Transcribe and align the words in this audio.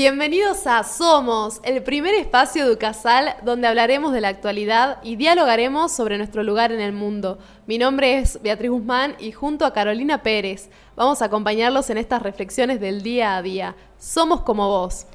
Bienvenidos 0.00 0.68
a 0.68 0.84
Somos, 0.84 1.60
el 1.64 1.82
primer 1.82 2.14
espacio 2.14 2.64
de 2.64 2.72
Ucasal 2.72 3.34
donde 3.42 3.66
hablaremos 3.66 4.12
de 4.12 4.20
la 4.20 4.28
actualidad 4.28 4.98
y 5.02 5.16
dialogaremos 5.16 5.90
sobre 5.90 6.18
nuestro 6.18 6.44
lugar 6.44 6.70
en 6.70 6.80
el 6.80 6.92
mundo. 6.92 7.40
Mi 7.66 7.78
nombre 7.78 8.18
es 8.18 8.40
Beatriz 8.40 8.70
Guzmán 8.70 9.16
y 9.18 9.32
junto 9.32 9.66
a 9.66 9.72
Carolina 9.72 10.22
Pérez 10.22 10.70
vamos 10.94 11.20
a 11.20 11.24
acompañarlos 11.24 11.90
en 11.90 11.98
estas 11.98 12.22
reflexiones 12.22 12.78
del 12.78 13.02
día 13.02 13.36
a 13.36 13.42
día. 13.42 13.74
Somos 13.98 14.42
como 14.42 14.68
vos. 14.68 15.06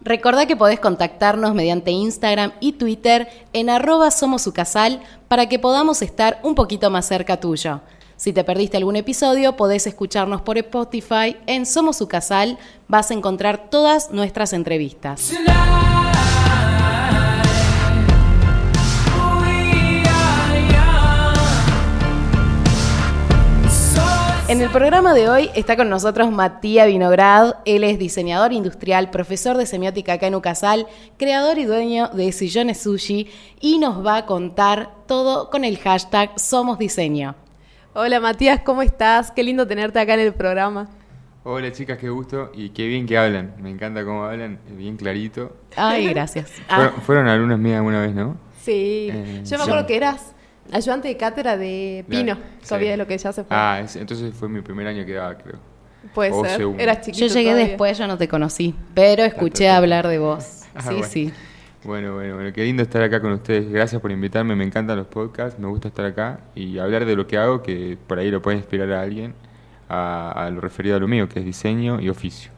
Recordá 0.00 0.46
que 0.46 0.56
podés 0.56 0.80
contactarnos 0.80 1.54
mediante 1.54 1.90
Instagram 1.90 2.52
y 2.60 2.72
Twitter 2.72 3.28
en 3.52 3.68
arroba 3.68 4.10
somosucasal 4.10 5.02
para 5.28 5.50
que 5.50 5.58
podamos 5.58 6.00
estar 6.00 6.40
un 6.42 6.54
poquito 6.54 6.88
más 6.88 7.06
cerca 7.06 7.38
tuyo. 7.40 7.82
Si 8.20 8.34
te 8.34 8.44
perdiste 8.44 8.76
algún 8.76 8.96
episodio, 8.96 9.56
podés 9.56 9.86
escucharnos 9.86 10.42
por 10.42 10.58
Spotify. 10.58 11.38
En 11.46 11.64
Somos 11.64 11.96
Su 11.96 12.06
Casal 12.06 12.58
vas 12.86 13.10
a 13.10 13.14
encontrar 13.14 13.70
todas 13.70 14.10
nuestras 14.10 14.52
entrevistas. 14.52 15.32
En 24.48 24.60
el 24.60 24.68
programa 24.68 25.14
de 25.14 25.30
hoy 25.30 25.48
está 25.54 25.78
con 25.78 25.88
nosotros 25.88 26.30
Matías 26.30 26.88
Vinograd. 26.88 27.54
Él 27.64 27.84
es 27.84 27.98
diseñador 27.98 28.52
industrial, 28.52 29.08
profesor 29.08 29.56
de 29.56 29.64
semiótica 29.64 30.12
acá 30.12 30.26
en 30.26 30.34
Ucasal, 30.34 30.86
creador 31.16 31.56
y 31.56 31.64
dueño 31.64 32.08
de 32.08 32.32
Sillones 32.32 32.82
Sushi 32.82 33.28
y 33.62 33.78
nos 33.78 34.04
va 34.04 34.18
a 34.18 34.26
contar 34.26 34.90
todo 35.06 35.48
con 35.48 35.64
el 35.64 35.78
hashtag 35.78 36.38
Somos 36.38 36.78
Diseño. 36.78 37.34
Hola 37.92 38.20
Matías, 38.20 38.60
¿cómo 38.60 38.82
estás? 38.82 39.32
Qué 39.32 39.42
lindo 39.42 39.66
tenerte 39.66 39.98
acá 39.98 40.14
en 40.14 40.20
el 40.20 40.32
programa. 40.32 40.88
Hola 41.42 41.72
chicas, 41.72 41.98
qué 41.98 42.08
gusto 42.08 42.52
y 42.54 42.70
qué 42.70 42.86
bien 42.86 43.04
que 43.04 43.18
hablan. 43.18 43.54
Me 43.60 43.68
encanta 43.68 44.04
cómo 44.04 44.22
hablan, 44.22 44.60
bien 44.70 44.96
clarito. 44.96 45.56
Ay, 45.74 46.06
gracias. 46.10 46.52
Fueron, 46.68 46.94
ah. 46.96 47.00
fueron 47.04 47.26
alumnas 47.26 47.58
mías 47.58 47.78
alguna 47.78 48.00
vez, 48.02 48.14
¿no? 48.14 48.36
Sí, 48.62 49.08
eh, 49.12 49.42
yo 49.44 49.58
me 49.58 49.64
acuerdo 49.64 49.88
que 49.88 49.96
eras 49.96 50.34
ayudante 50.70 51.08
de 51.08 51.16
cátedra 51.16 51.56
de 51.56 52.04
Pino, 52.08 52.38
todavía 52.64 52.92
de 52.92 52.96
lo 52.96 53.08
que 53.08 53.18
ya 53.18 53.32
se 53.32 53.42
fue. 53.42 53.56
Ah, 53.56 53.82
entonces 53.96 54.32
fue 54.34 54.48
mi 54.48 54.60
primer 54.60 54.86
año 54.86 55.04
que 55.04 55.14
daba, 55.14 55.36
creo. 55.36 55.58
Puede 56.14 56.32
ser, 56.48 56.68
eras 56.78 57.00
chiquito 57.00 57.26
Yo 57.26 57.34
llegué 57.34 57.54
después, 57.56 57.98
yo 57.98 58.06
no 58.06 58.16
te 58.16 58.28
conocí, 58.28 58.72
pero 58.94 59.24
escuché 59.24 59.68
hablar 59.68 60.06
de 60.06 60.18
vos. 60.18 60.58
Ah, 60.72 60.82
sí, 60.82 61.02
sí. 61.02 61.32
Bueno, 61.82 62.14
bueno, 62.14 62.34
bueno, 62.34 62.52
qué 62.52 62.64
lindo 62.64 62.82
estar 62.82 63.00
acá 63.00 63.22
con 63.22 63.32
ustedes. 63.32 63.70
Gracias 63.70 64.02
por 64.02 64.12
invitarme, 64.12 64.54
me 64.54 64.64
encantan 64.64 64.98
los 64.98 65.06
podcasts, 65.06 65.58
me 65.58 65.66
gusta 65.66 65.88
estar 65.88 66.04
acá 66.04 66.40
y 66.54 66.78
hablar 66.78 67.06
de 67.06 67.16
lo 67.16 67.26
que 67.26 67.38
hago, 67.38 67.62
que 67.62 67.96
por 68.06 68.18
ahí 68.18 68.30
lo 68.30 68.42
puede 68.42 68.58
inspirar 68.58 68.92
a 68.92 69.00
alguien 69.00 69.34
a, 69.88 70.50
lo 70.52 70.60
referido 70.60 70.96
a 70.96 71.00
lo 71.00 71.08
mío, 71.08 71.26
que 71.28 71.38
es 71.38 71.44
diseño 71.44 71.98
y 72.00 72.10
oficio. 72.10 72.52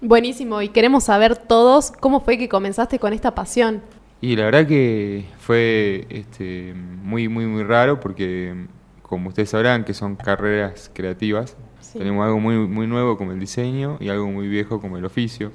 Buenísimo, 0.00 0.62
y 0.62 0.68
queremos 0.68 1.04
saber 1.04 1.36
todos 1.36 1.90
cómo 1.90 2.20
fue 2.20 2.38
que 2.38 2.48
comenzaste 2.48 3.00
con 3.00 3.12
esta 3.12 3.34
pasión. 3.34 3.82
Y 4.20 4.36
la 4.36 4.44
verdad 4.44 4.66
que 4.66 5.26
fue 5.38 6.06
este, 6.08 6.72
muy, 6.74 7.28
muy, 7.28 7.46
muy 7.46 7.64
raro 7.64 7.98
porque, 7.98 8.66
como 9.02 9.30
ustedes 9.30 9.50
sabrán, 9.50 9.84
que 9.84 9.92
son 9.92 10.14
carreras 10.14 10.88
creativas, 10.94 11.56
tenemos 11.92 12.24
algo 12.24 12.38
muy, 12.38 12.54
muy 12.54 12.86
nuevo 12.86 13.16
como 13.16 13.32
el 13.32 13.40
diseño 13.40 13.96
y 13.98 14.08
algo 14.08 14.28
muy 14.28 14.46
viejo 14.46 14.80
como 14.80 14.98
el 14.98 15.04
oficio 15.04 15.50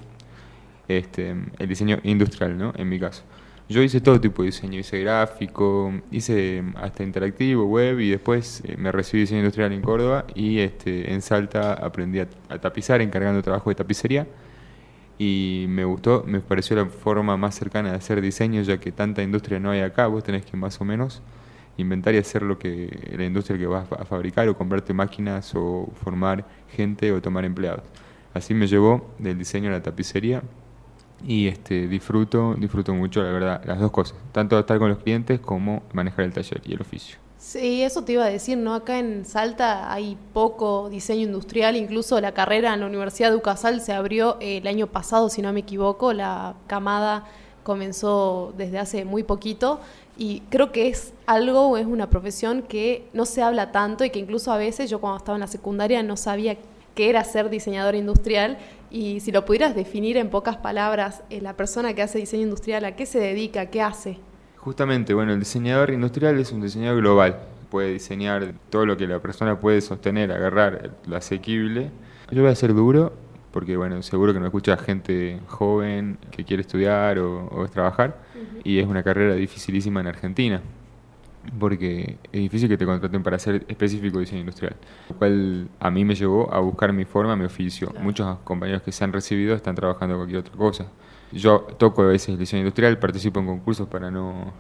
este, 0.88 1.35
el 1.59 1.67
diseño 1.67 1.99
industrial, 2.03 2.57
¿no? 2.57 2.73
En 2.75 2.89
mi 2.89 2.99
caso. 2.99 3.23
Yo 3.69 3.81
hice 3.81 4.01
todo 4.01 4.19
tipo 4.19 4.41
de 4.41 4.47
diseño, 4.47 4.77
hice 4.79 4.99
gráfico, 4.99 5.94
hice 6.11 6.63
hasta 6.75 7.01
interactivo, 7.03 7.66
web 7.66 7.99
y 8.01 8.09
después 8.09 8.61
eh, 8.66 8.75
me 8.77 8.91
recibí 8.91 9.21
diseño 9.21 9.39
industrial 9.39 9.71
en 9.71 9.81
Córdoba 9.81 10.25
y 10.35 10.59
este, 10.59 11.13
en 11.13 11.21
Salta 11.21 11.73
aprendí 11.73 12.19
a, 12.19 12.27
tapizar 12.59 13.01
encargando 13.01 13.41
trabajo 13.41 13.69
de 13.69 13.75
tapicería 13.75 14.27
y 15.17 15.66
me 15.69 15.85
gustó, 15.85 16.23
me 16.27 16.41
pareció 16.41 16.75
la 16.75 16.85
forma 16.88 17.38
más 17.38 17.55
cercana 17.55 17.91
de 17.91 17.95
hacer 17.95 18.19
diseño 18.21 18.61
ya 18.63 18.79
que 18.79 18.91
tanta 18.91 19.23
industria 19.23 19.59
no 19.59 19.71
hay 19.71 19.79
acá, 19.79 20.07
vos 20.07 20.23
tenés 20.23 20.45
que 20.45 20.57
más 20.57 20.81
o 20.81 20.85
menos 20.85 21.21
inventar 21.77 22.13
y 22.15 22.17
hacer 22.17 22.41
lo 22.41 22.59
que 22.59 23.15
la 23.17 23.23
industria 23.23 23.57
que 23.57 23.65
vas 23.65 23.89
a 23.91 24.03
fabricar 24.05 24.47
o 24.50 24.57
comprarte 24.57 24.94
máquinas 24.94 25.53
o 25.55 25.89
formar 26.03 26.45
gente 26.69 27.11
o 27.13 27.21
tomar 27.21 27.45
empleados. 27.45 27.83
Así 28.33 28.53
me 28.53 28.67
llevó 28.67 29.13
del 29.19 29.38
diseño 29.38 29.69
a 29.69 29.73
la 29.73 29.81
tapicería 29.81 30.44
y 31.25 31.47
este, 31.47 31.88
disfruto, 31.88 32.56
disfruto 32.57 32.94
mucho, 32.94 33.22
la 33.23 33.31
verdad, 33.31 33.61
las 33.66 33.79
dos 33.79 33.91
cosas, 33.91 34.17
tanto 34.31 34.57
estar 34.59 34.78
con 34.79 34.89
los 34.89 35.00
clientes 35.00 35.39
como 35.39 35.84
manejar 35.94 36.25
el 36.25 36.34
taller 36.34 36.61
y 36.66 36.73
el 36.73 36.81
oficio. 36.81 37.17
Sí, 37.38 37.84
eso 37.84 38.06
te 38.06 38.13
iba 38.13 38.23
a 38.23 38.29
decir, 38.29 38.57
¿no? 38.57 38.73
Acá 38.73 39.00
en 39.00 39.25
Salta 39.25 39.91
hay 39.91 40.17
poco 40.31 40.89
diseño 40.89 41.23
industrial, 41.23 41.75
incluso 41.75 42.22
la 42.22 42.33
carrera 42.33 42.73
en 42.73 42.79
la 42.79 42.85
Universidad 42.85 43.31
de 43.31 43.35
Ucasal 43.35 43.81
se 43.81 43.91
abrió 43.91 44.38
el 44.39 44.66
año 44.66 44.88
pasado, 44.88 45.28
si 45.28 45.41
no 45.41 45.51
me 45.51 45.59
equivoco, 45.59 46.13
la 46.13 46.56
camada 46.67 47.25
comenzó 47.63 48.53
desde 48.57 48.79
hace 48.79 49.03
muy 49.06 49.23
poquito 49.23 49.79
y 50.17 50.41
creo 50.50 50.72
que 50.72 50.88
es 50.88 51.13
algo, 51.25 51.78
es 51.78 51.85
una 51.85 52.09
profesión 52.09 52.62
que 52.62 53.07
no 53.13 53.25
se 53.25 53.41
habla 53.41 53.72
tanto 53.72 54.06
y 54.06 54.09
que 54.09 54.19
incluso 54.19 54.51
a 54.51 54.57
veces 54.57 54.89
yo 54.89 55.01
cuando 55.01 55.17
estaba 55.17 55.35
en 55.35 55.41
la 55.41 55.47
secundaria 55.47 56.03
no 56.03 56.17
sabía 56.17 56.57
qué 56.95 57.09
era 57.09 57.23
ser 57.23 57.50
diseñador 57.50 57.95
industrial 57.95 58.57
y 58.93 59.21
si 59.21 59.31
lo 59.31 59.43
pudieras 59.43 59.75
definir 59.75 60.17
en 60.17 60.29
pocas 60.29 60.55
palabras, 60.57 61.23
eh, 61.31 61.41
la 61.41 61.57
persona 61.57 61.95
que 61.95 62.03
hace 62.03 62.19
diseño 62.19 62.43
industrial, 62.43 62.85
¿a 62.85 62.95
qué 62.95 63.07
se 63.07 63.19
dedica? 63.19 63.65
¿Qué 63.71 63.81
hace? 63.81 64.19
Justamente, 64.57 65.15
bueno, 65.15 65.33
el 65.33 65.39
diseñador 65.39 65.89
industrial 65.89 66.39
es 66.39 66.51
un 66.51 66.61
diseñador 66.61 67.01
global. 67.01 67.39
Puede 67.71 67.91
diseñar 67.91 68.53
todo 68.69 68.85
lo 68.85 68.95
que 68.95 69.07
la 69.07 69.19
persona 69.19 69.59
puede 69.59 69.81
sostener, 69.81 70.31
agarrar, 70.31 70.91
lo 71.07 71.17
asequible. 71.17 71.89
Yo 72.29 72.43
voy 72.43 72.51
a 72.51 72.55
ser 72.55 72.75
duro, 72.75 73.13
porque 73.51 73.75
bueno, 73.77 74.03
seguro 74.03 74.31
que 74.31 74.39
no 74.39 74.45
escucha 74.45 74.77
gente 74.77 75.39
joven 75.47 76.19
que 76.29 76.45
quiere 76.45 76.61
estudiar 76.61 77.17
o, 77.17 77.67
trabajar, 77.73 78.19
y 78.63 78.77
es 78.77 78.85
una 78.85 79.01
carrera 79.01 79.33
dificilísima 79.33 80.01
en 80.01 80.07
Argentina 80.07 80.61
porque 81.59 82.17
es 82.31 82.41
difícil 82.41 82.69
que 82.69 82.77
te 82.77 82.85
contraten 82.85 83.21
para 83.21 83.35
hacer 83.35 83.65
específico 83.67 84.19
diseño 84.19 84.41
industrial, 84.41 84.75
lo 85.09 85.15
cual 85.15 85.67
a 85.79 85.91
mí 85.91 86.05
me 86.05 86.15
llevó 86.15 86.53
a 86.53 86.59
buscar 86.59 86.93
mi 86.93 87.05
forma, 87.05 87.35
mi 87.35 87.45
oficio. 87.45 87.93
Muchos 88.01 88.39
compañeros 88.39 88.81
que 88.81 88.91
se 88.91 89.03
han 89.03 89.11
recibido 89.11 89.55
están 89.55 89.75
trabajando 89.75 90.15
en 90.15 90.19
cualquier 90.19 90.39
otra 90.39 90.55
cosa. 90.55 90.85
Yo 91.31 91.61
toco 91.77 92.03
a 92.03 92.07
veces 92.07 92.29
el 92.29 92.37
diseño 92.37 92.61
industrial, 92.61 92.97
participo 92.97 93.39
en 93.39 93.47
concursos 93.47 93.87
para 93.87 94.09
no 94.09 94.53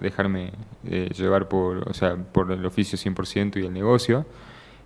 dejarme 0.00 0.52
eh, 0.84 1.08
llevar 1.16 1.48
por, 1.48 1.88
o 1.88 1.94
sea, 1.94 2.16
por 2.16 2.52
el 2.52 2.64
oficio 2.64 2.98
100% 2.98 3.60
y 3.60 3.66
el 3.66 3.72
negocio. 3.72 4.26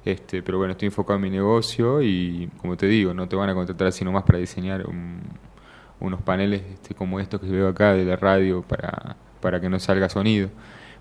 Este, 0.05 0.43
pero 0.43 0.59
bueno, 0.59 0.73
estoy 0.73 0.87
enfocado 0.87 1.17
en 1.17 1.23
mi 1.23 1.31
negocio 1.31 2.01
y 2.01 2.49
como 2.59 2.77
te 2.77 2.87
digo, 2.87 3.13
no 3.13 3.29
te 3.29 3.37
van 3.37 3.51
a 3.51 3.55
contratar 3.55 3.93
sino 3.93 4.13
más 4.13 4.23
para 4.23 4.39
diseñar 4.39 4.87
unos 6.01 6.23
paneles 6.23 6.63
este, 6.73 6.95
como 6.95 7.21
estos 7.21 7.41
que 7.41 7.49
veo 7.49 7.69
acá 7.69 7.93
de 7.93 8.05
la 8.05 8.17
radio 8.17 8.63
para, 8.63 9.17
para 9.41 9.61
que 9.61 9.69
no 9.69 9.79
salga 9.81 10.09
sonido 10.09 10.49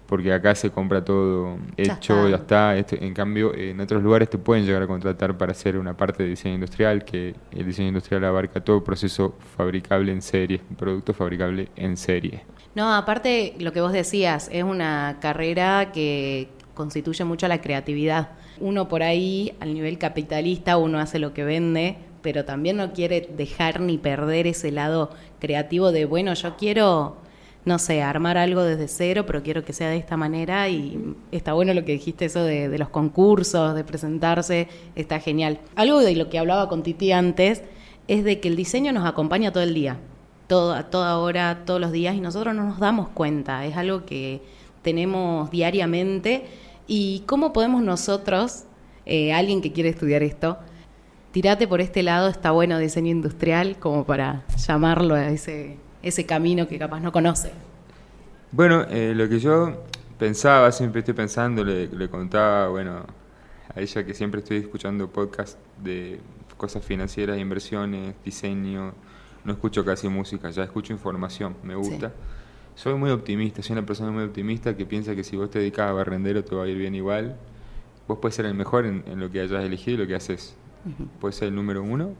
porque 0.07 0.34
acá 0.34 0.56
se 0.56 0.72
compra 0.72 1.03
todo 1.03 1.57
hecho, 1.75 2.29
ya 2.29 2.38
está. 2.38 2.75
Este, 2.78 3.06
en 3.06 3.13
cambio, 3.13 3.53
en 3.53 3.79
otros 3.79 4.01
lugares 4.01 4.29
te 4.29 4.38
pueden 4.38 4.66
llegar 4.66 4.81
a 4.81 4.88
contratar 4.88 5.38
para 5.38 5.51
hacer 5.51 5.78
una 5.78 5.95
parte 5.95 6.23
de 6.23 6.29
diseño 6.29 6.56
industrial, 6.56 7.03
que 7.03 7.35
el 7.51 7.66
diseño 7.66 7.90
industrial 7.90 8.23
abarca 8.23 8.63
todo 8.63 8.84
proceso 8.84 9.35
fabricable 9.56 10.12
en 10.12 10.22
serie, 10.22 10.62
un 10.69 10.78
producto 10.78 11.13
fabricable 11.13 11.67
en 11.75 11.97
serie. 11.97 12.44
No, 12.73 12.94
aparte, 12.94 13.56
lo 13.59 13.73
que 13.73 13.81
vos 13.81 13.91
decías, 13.91 14.50
es 14.51 14.63
una 14.63 15.17
carrera 15.20 15.91
que 15.91 16.49
constituye 16.73 17.23
mucho 17.26 17.47
la 17.47 17.59
creatividad. 17.59 18.29
Uno 18.59 18.87
por 18.87 19.03
ahí, 19.03 19.53
al 19.59 19.73
nivel 19.73 19.97
capitalista, 19.97 20.78
uno 20.78 20.99
hace 20.99 21.20
lo 21.20 21.34
que 21.34 21.43
vende, 21.43 21.97
pero 22.22 22.46
también 22.46 22.78
no 22.78 22.93
quiere 22.93 23.28
dejar 23.35 23.81
ni 23.81 23.97
perder 23.97 24.47
ese 24.47 24.72
lado 24.72 25.09
creativo 25.40 25.91
de, 25.91 26.05
bueno, 26.05 26.34
yo 26.34 26.55
quiero 26.55 27.17
no 27.67 27.79
sé, 27.79 28.02
armar 28.02 28.37
algo 28.37 28.64
desde 28.64 28.87
cero, 28.87 29.25
pero 29.28 29.43
quiero 29.43 29.66
que 29.66 29.73
sea 29.73 29.90
de 29.90 29.97
esta 29.97 30.16
manera 30.16 30.69
y 30.69 31.14
está 31.34 31.52
bueno 31.52 31.73
lo 31.73 31.84
que 31.84 31.91
dijiste, 31.91 32.23
eso 32.23 32.41
de, 32.41 32.75
los 32.78 32.87
concursos, 32.87 33.75
de 33.75 33.84
presentarse, 33.84 34.69
está 34.96 35.19
genial. 35.19 35.59
Algo 35.75 35.99
de 35.99 36.16
lo 36.16 36.29
que 36.29 36.40
hablaba 36.40 36.69
con 36.69 36.81
Titi 36.81 37.11
antes 37.11 37.64
es 38.08 38.23
de 38.23 38.40
que 38.40 38.47
el 38.47 38.55
diseño 38.55 38.93
nos 38.93 39.05
acompaña 39.05 39.52
todo 39.52 39.64
el 39.64 39.73
día, 39.73 39.97
a 40.49 40.84
toda 40.84 41.17
hora, 41.17 41.64
todos 41.66 41.81
los 41.81 41.91
días 41.91 42.16
y 42.16 42.22
nosotros 42.22 42.55
no 42.55 42.64
nos 42.64 42.79
damos 42.79 43.09
cuenta, 43.09 43.66
es 43.66 43.75
algo 43.75 44.05
que 44.05 44.41
tenemos 44.81 45.52
diariamente 45.52 46.46
y 46.87 47.23
cómo 47.25 47.52
podemos 47.52 47.84
nosotros, 47.84 48.64
eh, 49.05 49.34
alguien 49.34 49.59
que 49.59 49.73
quiere 49.73 49.90
estudiar 49.90 50.23
esto, 50.23 50.58
tirate 51.34 51.67
por 51.67 51.81
este 51.81 52.02
lado, 52.02 52.29
está 52.29 52.52
bueno 52.52 52.79
diseño 52.79 53.11
industrial 53.11 53.75
como 53.78 54.05
para 54.05 54.46
llamarlo 54.66 55.16
a 55.16 55.28
ese 55.28 55.85
ese 56.07 56.25
camino 56.25 56.67
que 56.67 56.77
capaz 56.77 56.99
no 56.99 57.11
conoce? 57.11 57.51
Bueno, 58.51 58.85
eh, 58.89 59.13
lo 59.15 59.27
que 59.27 59.39
yo 59.39 59.83
pensaba, 60.17 60.71
siempre 60.71 60.99
estoy 60.99 61.13
pensando, 61.13 61.63
le, 61.63 61.87
le 61.87 62.09
contaba, 62.09 62.69
bueno, 62.69 63.05
a 63.75 63.79
ella 63.79 64.05
que 64.05 64.13
siempre 64.13 64.39
estoy 64.39 64.57
escuchando 64.57 65.09
podcasts 65.09 65.57
de 65.83 66.19
cosas 66.57 66.83
financieras, 66.83 67.37
inversiones, 67.37 68.15
diseño, 68.25 68.93
no 69.43 69.53
escucho 69.53 69.85
casi 69.85 70.09
música, 70.09 70.49
ya 70.49 70.63
escucho 70.63 70.91
información, 70.93 71.55
me 71.63 71.75
gusta. 71.75 72.11
Soy 72.75 72.95
muy 72.95 73.09
optimista, 73.11 73.61
soy 73.61 73.73
una 73.73 73.85
persona 73.85 74.11
muy 74.11 74.23
optimista 74.23 74.75
que 74.75 74.85
piensa 74.85 75.15
que 75.15 75.23
si 75.23 75.35
vos 75.35 75.49
te 75.49 75.59
dedicas 75.59 75.89
a 75.89 75.93
barrendero 75.93 76.43
te 76.43 76.55
va 76.55 76.63
a 76.63 76.67
ir 76.67 76.77
bien 76.77 76.95
igual. 76.95 77.37
Vos 78.07 78.19
puedes 78.21 78.35
ser 78.35 78.45
el 78.45 78.53
mejor 78.53 78.85
en, 78.85 79.03
lo 79.19 79.31
que 79.31 79.41
hayas 79.41 79.63
elegido 79.63 79.95
y 79.95 79.97
lo 79.97 80.07
que 80.07 80.15
haces. 80.15 80.55
Puedes 81.19 81.35
ser 81.35 81.49
el 81.49 81.55
número 81.55 81.83
uno 81.83 82.13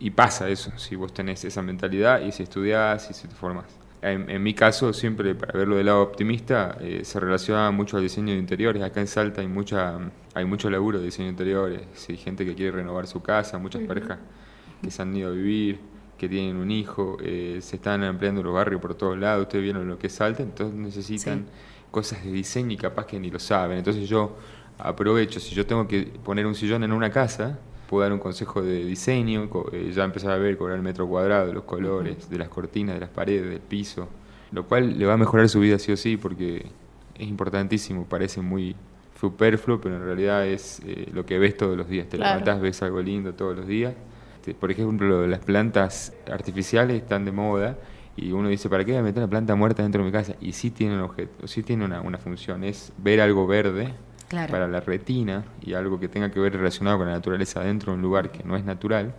y 0.00 0.10
pasa 0.10 0.48
eso, 0.48 0.72
si 0.76 0.96
vos 0.96 1.12
tenés 1.12 1.44
esa 1.44 1.62
mentalidad 1.62 2.22
y 2.22 2.32
si 2.32 2.42
estudiás 2.42 3.08
y 3.10 3.14
si 3.14 3.28
te 3.28 3.34
formas. 3.34 3.66
En, 4.02 4.42
mi 4.42 4.54
caso, 4.54 4.94
siempre 4.94 5.34
para 5.34 5.52
verlo 5.52 5.76
del 5.76 5.84
lado 5.84 6.00
optimista, 6.00 6.78
eh, 6.80 7.02
se 7.04 7.20
relaciona 7.20 7.70
mucho 7.70 7.98
al 7.98 8.02
diseño 8.02 8.32
de 8.32 8.38
interiores. 8.38 8.82
Acá 8.82 9.00
en 9.00 9.06
Salta 9.06 9.42
hay 9.42 9.46
mucha 9.46 9.98
hay 10.32 10.46
mucho 10.46 10.70
laburo 10.70 10.98
de 10.98 11.04
diseño 11.04 11.26
de 11.26 11.32
interiores. 11.32 11.82
Hay 12.08 12.16
gente 12.16 12.46
que 12.46 12.54
quiere 12.54 12.72
renovar 12.72 13.06
su 13.06 13.20
casa, 13.20 13.58
muchas 13.58 13.82
parejas 13.82 14.18
que 14.82 14.90
se 14.90 15.02
han 15.02 15.14
ido 15.14 15.28
a 15.28 15.32
vivir, 15.32 15.80
que 16.16 16.30
tienen 16.30 16.56
un 16.56 16.70
hijo, 16.70 17.18
eh, 17.20 17.58
se 17.60 17.76
están 17.76 18.02
ampliando 18.02 18.42
los 18.42 18.54
barrios 18.54 18.80
por 18.80 18.94
todos 18.94 19.18
lados. 19.18 19.42
Ustedes 19.42 19.64
vieron 19.64 19.86
lo 19.86 19.98
que 19.98 20.06
es 20.06 20.14
Salta, 20.14 20.42
entonces 20.42 20.74
necesitan 20.74 21.44
cosas 21.90 22.24
de 22.24 22.32
diseño 22.32 22.72
y 22.72 22.76
capaz 22.78 23.04
que 23.04 23.20
ni 23.20 23.30
lo 23.30 23.38
saben. 23.38 23.76
Entonces 23.76 24.08
yo 24.08 24.38
aprovecho, 24.78 25.40
si 25.40 25.54
yo 25.54 25.66
tengo 25.66 25.86
que 25.86 26.04
poner 26.24 26.46
un 26.46 26.54
sillón 26.54 26.84
en 26.84 26.92
una 26.92 27.10
casa, 27.10 27.58
puedo 27.90 28.04
dar 28.04 28.12
un 28.12 28.20
consejo 28.20 28.62
de 28.62 28.84
diseño, 28.84 29.50
eh, 29.72 29.90
ya 29.92 30.04
empezar 30.04 30.30
a 30.30 30.36
ver, 30.36 30.56
cobrar 30.56 30.76
el 30.76 30.82
metro 30.82 31.08
cuadrado, 31.08 31.52
los 31.52 31.64
colores, 31.64 32.30
de 32.30 32.38
las 32.38 32.48
cortinas, 32.48 32.94
de 32.94 33.00
las 33.00 33.10
paredes, 33.10 33.50
del 33.50 33.58
piso, 33.58 34.08
lo 34.52 34.64
cual 34.64 34.96
le 34.96 35.06
va 35.06 35.14
a 35.14 35.16
mejorar 35.16 35.48
su 35.48 35.58
vida 35.58 35.76
sí 35.80 35.90
o 35.90 35.96
sí, 35.96 36.16
porque 36.16 36.66
es 37.18 37.26
importantísimo, 37.26 38.04
parece 38.04 38.42
muy 38.42 38.76
superfluo, 39.20 39.80
pero 39.80 39.96
en 39.96 40.04
realidad 40.04 40.46
es 40.46 40.80
eh, 40.86 41.08
lo 41.12 41.26
que 41.26 41.40
ves 41.40 41.56
todos 41.56 41.76
los 41.76 41.88
días. 41.88 42.08
Te 42.08 42.16
levantas, 42.16 42.60
ves 42.60 42.80
algo 42.80 43.02
lindo 43.02 43.34
todos 43.34 43.56
los 43.56 43.66
días. 43.66 43.92
Por 44.60 44.70
ejemplo, 44.70 45.26
las 45.26 45.40
plantas 45.40 46.14
artificiales 46.30 47.02
están 47.02 47.24
de 47.24 47.32
moda 47.32 47.76
y 48.16 48.30
uno 48.30 48.48
dice, 48.48 48.68
¿para 48.68 48.84
qué 48.84 48.92
voy 48.92 49.00
a 49.00 49.02
meter 49.02 49.20
una 49.24 49.30
planta 49.30 49.56
muerta 49.56 49.82
dentro 49.82 50.00
de 50.02 50.06
mi 50.06 50.12
casa? 50.12 50.36
Y 50.40 50.52
sí 50.52 50.70
tiene 50.70 50.94
un 50.94 51.00
objeto, 51.00 51.48
sí 51.48 51.64
tiene 51.64 51.84
una, 51.84 52.02
una 52.02 52.18
función, 52.18 52.62
es 52.62 52.92
ver 52.98 53.20
algo 53.20 53.48
verde 53.48 53.92
para 54.30 54.68
la 54.68 54.80
retina 54.80 55.44
y 55.60 55.74
algo 55.74 55.98
que 55.98 56.08
tenga 56.08 56.30
que 56.30 56.38
ver 56.38 56.52
relacionado 56.52 56.98
con 56.98 57.06
la 57.06 57.14
naturaleza 57.14 57.60
dentro 57.60 57.92
de 57.92 57.96
un 57.96 58.02
lugar 58.02 58.30
que 58.30 58.44
no 58.44 58.56
es 58.56 58.64
natural, 58.64 59.14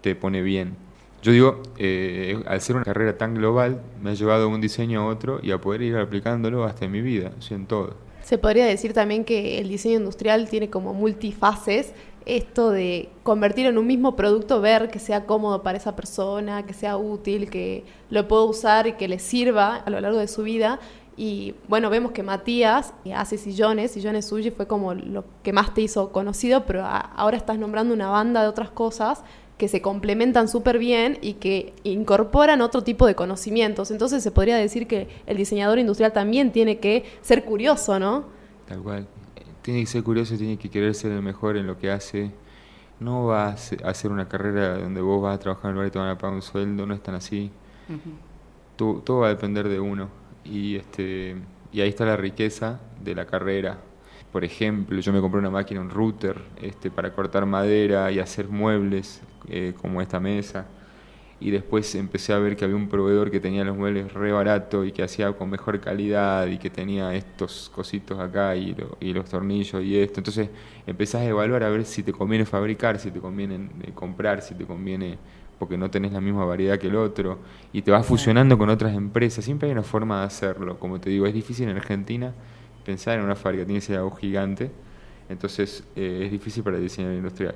te 0.00 0.14
pone 0.14 0.42
bien. 0.42 0.76
Yo 1.22 1.32
digo, 1.32 1.62
eh, 1.76 2.40
al 2.46 2.60
ser 2.60 2.76
una 2.76 2.84
carrera 2.84 3.18
tan 3.18 3.34
global, 3.34 3.82
me 4.00 4.10
ha 4.10 4.14
llevado 4.14 4.42
de 4.42 4.46
un 4.46 4.60
diseño 4.60 5.00
a 5.00 5.06
otro 5.06 5.40
y 5.42 5.50
a 5.50 5.60
poder 5.60 5.82
ir 5.82 5.96
aplicándolo 5.96 6.64
hasta 6.64 6.84
en 6.84 6.92
mi 6.92 7.00
vida, 7.00 7.32
o 7.38 7.54
en 7.54 7.66
todo. 7.66 7.94
Se 8.22 8.38
podría 8.38 8.66
decir 8.66 8.92
también 8.92 9.24
que 9.24 9.58
el 9.58 9.68
diseño 9.68 9.98
industrial 9.98 10.48
tiene 10.48 10.70
como 10.70 10.94
multifaces, 10.94 11.92
esto 12.24 12.70
de 12.70 13.08
convertir 13.22 13.66
en 13.66 13.78
un 13.78 13.86
mismo 13.86 14.14
producto, 14.14 14.60
ver 14.60 14.90
que 14.90 14.98
sea 14.98 15.24
cómodo 15.24 15.62
para 15.62 15.78
esa 15.78 15.96
persona, 15.96 16.66
que 16.66 16.74
sea 16.74 16.98
útil, 16.98 17.48
que 17.48 17.84
lo 18.10 18.28
pueda 18.28 18.42
usar 18.42 18.86
y 18.86 18.92
que 18.92 19.08
le 19.08 19.18
sirva 19.18 19.76
a 19.76 19.90
lo 19.90 19.98
largo 19.98 20.18
de 20.18 20.28
su 20.28 20.42
vida, 20.42 20.78
y 21.18 21.56
bueno, 21.66 21.90
vemos 21.90 22.12
que 22.12 22.22
Matías 22.22 22.94
hace 23.12 23.38
sillones, 23.38 23.90
sillones 23.90 24.28
Suji 24.28 24.52
fue 24.52 24.68
como 24.68 24.94
lo 24.94 25.24
que 25.42 25.52
más 25.52 25.74
te 25.74 25.80
hizo 25.80 26.12
conocido, 26.12 26.64
pero 26.64 26.84
ahora 26.86 27.36
estás 27.36 27.58
nombrando 27.58 27.92
una 27.92 28.08
banda 28.08 28.40
de 28.40 28.46
otras 28.46 28.70
cosas 28.70 29.24
que 29.56 29.66
se 29.66 29.82
complementan 29.82 30.46
súper 30.46 30.78
bien 30.78 31.18
y 31.20 31.34
que 31.34 31.74
incorporan 31.82 32.60
otro 32.60 32.84
tipo 32.84 33.04
de 33.04 33.16
conocimientos. 33.16 33.90
Entonces 33.90 34.22
se 34.22 34.30
podría 34.30 34.56
decir 34.58 34.86
que 34.86 35.08
el 35.26 35.36
diseñador 35.36 35.80
industrial 35.80 36.12
también 36.12 36.52
tiene 36.52 36.78
que 36.78 37.04
ser 37.20 37.44
curioso, 37.44 37.98
¿no? 37.98 38.26
Tal 38.68 38.80
cual. 38.80 39.08
Tiene 39.62 39.80
que 39.80 39.86
ser 39.86 40.04
curioso, 40.04 40.36
tiene 40.36 40.56
que 40.56 40.70
querer 40.70 40.94
ser 40.94 41.10
el 41.10 41.22
mejor 41.22 41.56
en 41.56 41.66
lo 41.66 41.76
que 41.78 41.90
hace. 41.90 42.30
No 43.00 43.24
va 43.24 43.48
a 43.48 43.56
hacer 43.90 44.12
una 44.12 44.28
carrera 44.28 44.78
donde 44.78 45.00
vos 45.00 45.20
vas 45.20 45.34
a 45.34 45.40
trabajar 45.40 45.64
en 45.64 45.70
un 45.70 45.74
lugar 45.74 45.88
y 45.88 45.90
te 45.90 45.98
van 45.98 46.10
a 46.10 46.16
pagar 46.16 46.36
un 46.36 46.42
sueldo, 46.42 46.86
no 46.86 46.94
es 46.94 47.02
tan 47.02 47.16
así. 47.16 47.50
todo 48.76 49.18
va 49.18 49.26
a 49.26 49.30
depender 49.30 49.68
de 49.68 49.80
uno 49.80 50.27
y, 50.50 50.76
este, 50.76 51.36
y 51.72 51.80
ahí 51.80 51.88
está 51.88 52.04
la 52.04 52.16
riqueza 52.16 52.80
de 53.02 53.14
la 53.14 53.26
carrera. 53.26 53.78
Por 54.32 54.44
ejemplo, 54.44 55.00
yo 55.00 55.12
me 55.12 55.20
compré 55.20 55.38
una 55.40 55.50
máquina, 55.50 55.80
un 55.80 55.90
router, 55.90 56.36
este, 56.62 56.90
para 56.90 57.12
cortar 57.14 57.46
madera 57.46 58.10
y 58.10 58.18
hacer 58.18 58.48
muebles 58.48 59.22
eh, 59.48 59.74
como 59.80 60.02
esta 60.02 60.20
mesa. 60.20 60.66
Y 61.40 61.50
después 61.52 61.94
empecé 61.94 62.32
a 62.32 62.38
ver 62.38 62.56
que 62.56 62.64
había 62.64 62.76
un 62.76 62.88
proveedor 62.88 63.30
que 63.30 63.38
tenía 63.38 63.64
los 63.64 63.76
muebles 63.76 64.12
re 64.12 64.32
barato 64.32 64.84
y 64.84 64.90
que 64.90 65.04
hacía 65.04 65.32
con 65.32 65.48
mejor 65.48 65.80
calidad 65.80 66.48
y 66.48 66.58
que 66.58 66.68
tenía 66.68 67.14
estos 67.14 67.70
cositos 67.72 68.18
acá 68.18 68.56
y, 68.56 68.76
y 69.00 69.12
los 69.12 69.26
tornillos 69.30 69.82
y 69.84 69.98
esto. 69.98 70.18
Entonces 70.18 70.50
empezás 70.84 71.22
a 71.22 71.26
evaluar 71.26 71.62
a 71.62 71.70
ver 71.70 71.84
si 71.84 72.02
te 72.02 72.12
conviene 72.12 72.44
fabricar, 72.44 72.98
si 72.98 73.12
te 73.12 73.20
conviene 73.20 73.70
eh, 73.84 73.92
comprar, 73.94 74.42
si 74.42 74.54
te 74.56 74.64
conviene 74.66 75.18
porque 75.58 75.76
no 75.76 75.90
tenés 75.90 76.12
la 76.12 76.20
misma 76.20 76.44
variedad 76.44 76.78
que 76.78 76.86
el 76.86 76.96
otro, 76.96 77.38
y 77.72 77.82
te 77.82 77.90
vas 77.90 78.06
fusionando 78.06 78.56
con 78.56 78.70
otras 78.70 78.94
empresas. 78.94 79.44
Siempre 79.44 79.68
hay 79.68 79.72
una 79.72 79.82
forma 79.82 80.20
de 80.20 80.26
hacerlo. 80.26 80.78
Como 80.78 81.00
te 81.00 81.10
digo, 81.10 81.26
es 81.26 81.34
difícil 81.34 81.68
en 81.68 81.76
Argentina 81.76 82.32
pensar 82.84 83.18
en 83.18 83.24
una 83.24 83.36
fábrica, 83.36 83.66
tiene 83.66 83.80
que 83.80 83.86
ser 83.86 83.96
algo 83.96 84.12
gigante, 84.12 84.70
entonces 85.28 85.84
eh, 85.94 86.22
es 86.24 86.30
difícil 86.30 86.62
para 86.62 86.76
el 86.76 86.82
diseñador 86.82 87.16
industrial. 87.16 87.54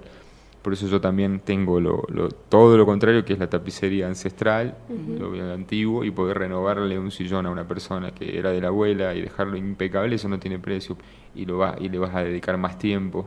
Por 0.61 0.75
eso 0.75 0.87
yo 0.87 1.01
también 1.01 1.41
tengo 1.41 1.81
lo, 1.81 2.05
todo 2.49 2.77
lo 2.77 2.85
contrario, 2.85 3.25
que 3.25 3.33
es 3.33 3.39
la 3.39 3.49
tapicería 3.49 4.07
ancestral, 4.07 4.77
lo 5.19 5.33
antiguo, 5.53 6.05
y 6.05 6.11
poder 6.11 6.39
renovarle 6.39 6.99
un 6.99 7.11
sillón 7.11 7.47
a 7.47 7.51
una 7.51 7.67
persona 7.67 8.13
que 8.13 8.39
era 8.39 8.51
de 8.51 8.61
la 8.61 8.69
abuela 8.69 9.15
y 9.15 9.23
dejarlo 9.23 9.57
impecable, 9.57 10.15
eso 10.17 10.29
no 10.29 10.39
tiene 10.39 10.61
precio. 10.61 10.97
Y, 11.35 11.47
lo 11.47 11.59
va, 11.59 11.77
y 11.81 11.89
le 11.89 11.99
vas 11.99 12.15
a 12.15 12.23
dedicar 12.23 12.59
más 12.59 12.79
tiempo. 12.79 13.27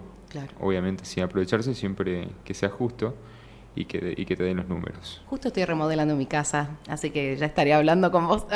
Obviamente 0.61 1.05
sin 1.05 1.23
aprovecharse, 1.23 1.73
siempre 1.73 2.27
que 2.43 2.53
sea 2.53 2.69
justo 2.69 3.15
y 3.75 3.85
que, 3.85 4.13
y 4.15 4.25
que 4.25 4.35
te 4.35 4.43
den 4.43 4.57
los 4.57 4.67
números. 4.67 5.21
Justo 5.27 5.49
estoy 5.49 5.65
remodelando 5.65 6.15
mi 6.15 6.25
casa, 6.25 6.77
así 6.87 7.11
que 7.11 7.35
ya 7.35 7.45
estaría 7.45 7.77
hablando 7.77 8.11
con 8.11 8.27
vos. 8.27 8.45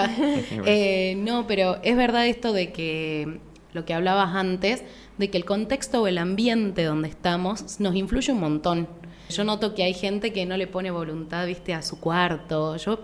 Eh, 0.66 1.16
no, 1.18 1.48
pero 1.48 1.78
es 1.84 1.96
verdad 1.96 2.28
esto 2.28 2.54
de 2.54 2.72
que 2.72 3.40
lo 3.74 3.86
que 3.86 3.94
hablabas 3.94 4.36
antes, 4.36 4.84
de 5.18 5.30
que 5.30 5.38
el 5.38 5.46
contexto 5.46 6.02
o 6.02 6.08
el 6.08 6.18
ambiente 6.18 6.84
donde 6.84 7.08
estamos 7.10 7.80
nos 7.80 7.96
influye 7.96 8.32
un 8.32 8.40
montón. 8.40 8.88
Yo 9.30 9.44
noto 9.44 9.76
que 9.76 9.84
hay 9.84 9.94
gente 9.94 10.34
que 10.34 10.46
no 10.46 10.58
le 10.58 10.68
pone 10.68 10.92
voluntad, 10.92 11.46
viste, 11.46 11.74
a 11.74 11.82
su 11.82 12.00
cuarto. 12.00 12.78
Yo 12.78 13.00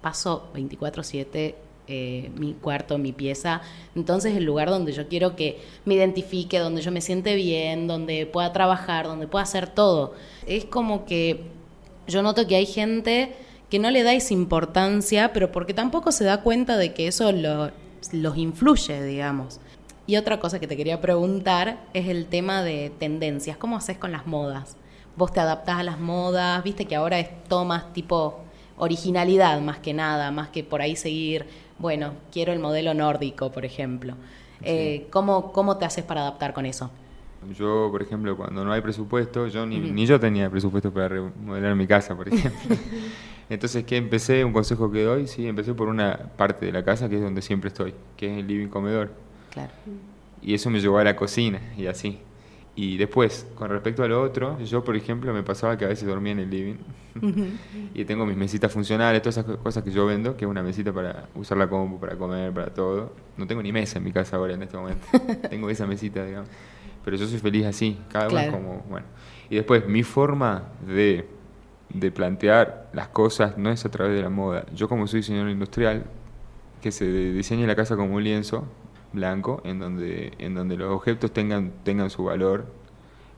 paso 0.00 0.50
24/7 0.54 1.54
eh, 1.88 2.30
mi 2.36 2.54
cuarto, 2.54 2.98
mi 2.98 3.12
pieza. 3.12 3.62
Entonces 3.96 4.36
el 4.36 4.44
lugar 4.44 4.68
donde 4.68 4.92
yo 4.92 5.08
quiero 5.08 5.36
que 5.36 5.58
me 5.84 5.94
identifique, 5.94 6.58
donde 6.58 6.82
yo 6.82 6.92
me 6.92 7.00
siente 7.00 7.34
bien, 7.34 7.86
donde 7.86 8.26
pueda 8.26 8.52
trabajar, 8.52 9.06
donde 9.06 9.26
pueda 9.26 9.44
hacer 9.44 9.68
todo. 9.68 10.14
Es 10.46 10.64
como 10.64 11.04
que 11.06 11.44
yo 12.06 12.22
noto 12.22 12.46
que 12.46 12.56
hay 12.56 12.66
gente 12.66 13.32
que 13.70 13.78
no 13.78 13.90
le 13.90 14.02
dais 14.02 14.30
importancia, 14.30 15.32
pero 15.32 15.52
porque 15.52 15.74
tampoco 15.74 16.12
se 16.12 16.24
da 16.24 16.42
cuenta 16.42 16.76
de 16.76 16.94
que 16.94 17.06
eso 17.06 17.32
los 17.32 18.36
influye, 18.36 19.02
digamos. 19.02 19.60
Y 20.06 20.16
otra 20.16 20.40
cosa 20.40 20.58
que 20.58 20.66
te 20.66 20.76
quería 20.76 21.00
preguntar 21.00 21.84
es 21.92 22.08
el 22.08 22.26
tema 22.26 22.62
de 22.62 22.90
tendencias. 22.98 23.58
¿Cómo 23.58 23.76
haces 23.76 23.98
con 23.98 24.10
las 24.10 24.26
modas? 24.26 24.76
¿Vos 25.16 25.32
te 25.32 25.40
adaptás 25.40 25.78
a 25.78 25.82
las 25.82 26.00
modas? 26.00 26.62
¿Viste 26.64 26.86
que 26.86 26.96
ahora 26.96 27.18
es 27.18 27.28
todo 27.44 27.66
más 27.66 27.92
tipo 27.92 28.40
originalidad 28.78 29.60
más 29.60 29.78
que 29.78 29.92
nada, 29.92 30.30
más 30.30 30.48
que 30.48 30.64
por 30.64 30.80
ahí 30.80 30.96
seguir 30.96 31.46
bueno, 31.78 32.12
quiero 32.32 32.52
el 32.52 32.58
modelo 32.58 32.92
nórdico, 32.94 33.50
por 33.52 33.64
ejemplo. 33.64 34.14
Eh, 34.62 35.06
¿cómo, 35.10 35.52
¿Cómo 35.52 35.76
te 35.76 35.84
haces 35.84 36.04
para 36.04 36.22
adaptar 36.22 36.52
con 36.52 36.66
eso? 36.66 36.90
Yo, 37.56 37.88
por 37.90 38.02
ejemplo, 38.02 38.36
cuando 38.36 38.64
no 38.64 38.72
hay 38.72 38.80
presupuesto, 38.80 39.46
yo 39.46 39.64
ni, 39.64 39.78
ni 39.78 40.06
yo 40.06 40.18
tenía 40.18 40.50
presupuesto 40.50 40.92
para 40.92 41.08
remodelar 41.08 41.76
mi 41.76 41.86
casa, 41.86 42.16
por 42.16 42.28
ejemplo. 42.28 42.76
Entonces, 43.50 43.84
¿qué 43.84 43.96
empecé? 43.96 44.44
Un 44.44 44.52
consejo 44.52 44.90
que 44.90 45.04
doy, 45.04 45.28
sí, 45.28 45.46
empecé 45.46 45.72
por 45.72 45.88
una 45.88 46.30
parte 46.36 46.66
de 46.66 46.72
la 46.72 46.84
casa 46.84 47.08
que 47.08 47.14
es 47.14 47.22
donde 47.22 47.40
siempre 47.40 47.68
estoy, 47.68 47.94
que 48.16 48.32
es 48.32 48.38
el 48.38 48.48
living 48.48 48.66
comedor. 48.66 49.12
Claro. 49.52 49.70
Y 50.42 50.54
eso 50.54 50.68
me 50.68 50.80
llevó 50.80 50.98
a 50.98 51.04
la 51.04 51.14
cocina 51.14 51.60
y 51.76 51.86
así. 51.86 52.18
Y 52.80 52.96
después, 52.96 53.44
con 53.56 53.70
respecto 53.70 54.04
a 54.04 54.06
lo 54.06 54.22
otro, 54.22 54.56
yo, 54.60 54.84
por 54.84 54.94
ejemplo, 54.94 55.34
me 55.34 55.42
pasaba 55.42 55.76
que 55.76 55.84
a 55.84 55.88
veces 55.88 56.06
dormía 56.06 56.30
en 56.30 56.38
el 56.38 56.48
living. 56.48 56.76
y 57.92 58.04
tengo 58.04 58.24
mis 58.24 58.36
mesitas 58.36 58.70
funcionales, 58.70 59.20
todas 59.20 59.38
esas 59.38 59.56
cosas 59.56 59.82
que 59.82 59.90
yo 59.90 60.06
vendo, 60.06 60.36
que 60.36 60.44
es 60.44 60.48
una 60.48 60.62
mesita 60.62 60.92
para 60.92 61.28
usar 61.34 61.58
la 61.58 61.68
compu, 61.68 61.98
para 61.98 62.14
comer, 62.14 62.52
para 62.52 62.72
todo. 62.72 63.14
No 63.36 63.48
tengo 63.48 63.64
ni 63.64 63.72
mesa 63.72 63.98
en 63.98 64.04
mi 64.04 64.12
casa 64.12 64.36
ahora 64.36 64.54
en 64.54 64.62
este 64.62 64.76
momento. 64.76 65.04
tengo 65.50 65.68
esa 65.68 65.88
mesita, 65.88 66.24
digamos. 66.24 66.48
Pero 67.04 67.16
yo 67.16 67.26
soy 67.26 67.40
feliz 67.40 67.66
así, 67.66 67.98
cada 68.12 68.28
uno 68.28 68.52
como, 68.52 68.84
bueno. 68.88 69.06
Y 69.50 69.56
después, 69.56 69.84
mi 69.88 70.04
forma 70.04 70.68
de, 70.86 71.26
de 71.92 72.12
plantear 72.12 72.90
las 72.92 73.08
cosas 73.08 73.58
no 73.58 73.72
es 73.72 73.84
a 73.86 73.90
través 73.90 74.14
de 74.14 74.22
la 74.22 74.30
moda. 74.30 74.66
Yo 74.72 74.88
como 74.88 75.08
soy 75.08 75.18
diseñador 75.18 75.50
industrial, 75.50 76.04
que 76.80 76.92
se 76.92 77.06
diseña 77.32 77.66
la 77.66 77.74
casa 77.74 77.96
como 77.96 78.14
un 78.14 78.22
lienzo, 78.22 78.68
blanco 79.12 79.60
en 79.64 79.78
donde, 79.78 80.32
en 80.38 80.54
donde 80.54 80.76
los 80.76 80.90
objetos 80.92 81.32
tengan, 81.32 81.72
tengan 81.84 82.10
su 82.10 82.24
valor. 82.24 82.66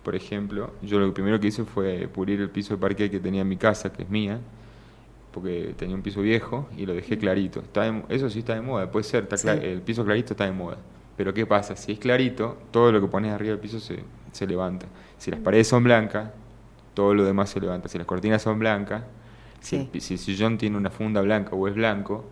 Por 0.03 0.15
ejemplo, 0.15 0.73
yo 0.83 0.99
lo 0.99 1.13
primero 1.13 1.39
que 1.41 1.49
hice 1.49 1.65
fue 1.65 2.09
pulir 2.09 2.41
el 2.41 2.51
piso 2.51 2.75
de 2.75 2.81
parque 2.81 3.11
que 3.11 3.21
tenía 3.21 3.43
en 3.43 3.49
mi 3.49 3.57
casa, 3.57 3.93
que 3.93 4.03
es 4.03 4.11
mía, 4.11 4.41
porque 5.31 5.75
tenía 5.77 5.95
un 5.95 6.03
piso 6.03 6.23
viejo 6.23 6.69
y 6.77 6.87
lo 6.87 6.95
dejé 6.95 7.19
clarito. 7.19 7.61
Está 7.61 7.87
eso 8.09 8.31
sí 8.31 8.41
está 8.41 8.55
de 8.55 8.63
moda, 8.63 8.91
puede 8.91 9.05
ser, 9.05 9.29
está 9.31 9.53
el 9.55 9.83
piso 9.83 10.05
clarito 10.05 10.33
está 10.35 10.45
de 10.45 10.53
moda. 10.53 10.79
Pero 11.17 11.35
¿qué 11.35 11.45
pasa? 11.47 11.77
Si 11.77 11.93
es 11.93 11.99
clarito, 11.99 12.57
todo 12.71 12.91
lo 12.93 13.01
que 13.01 13.07
pones 13.07 13.33
arriba 13.33 13.51
del 13.51 13.61
piso 13.61 13.79
se, 13.79 14.03
se 14.33 14.47
levanta. 14.47 14.87
Si 15.19 15.31
las 15.31 15.41
paredes 15.41 15.69
son 15.69 15.85
blancas, 15.85 16.31
todo 16.95 17.15
lo 17.15 17.25
demás 17.25 17.51
se 17.51 17.61
levanta. 17.61 17.89
Si 17.89 17.99
las 17.99 18.07
cortinas 18.07 18.41
son 18.41 18.59
blancas, 18.59 19.03
si, 19.61 19.77
el, 19.77 20.01
si 20.01 20.15
el 20.15 20.19
sillón 20.19 20.59
tiene 20.59 20.77
una 20.79 20.91
funda 20.91 21.21
blanca 21.21 21.55
o 21.55 21.69
es 21.69 21.75
blanco, 21.75 22.25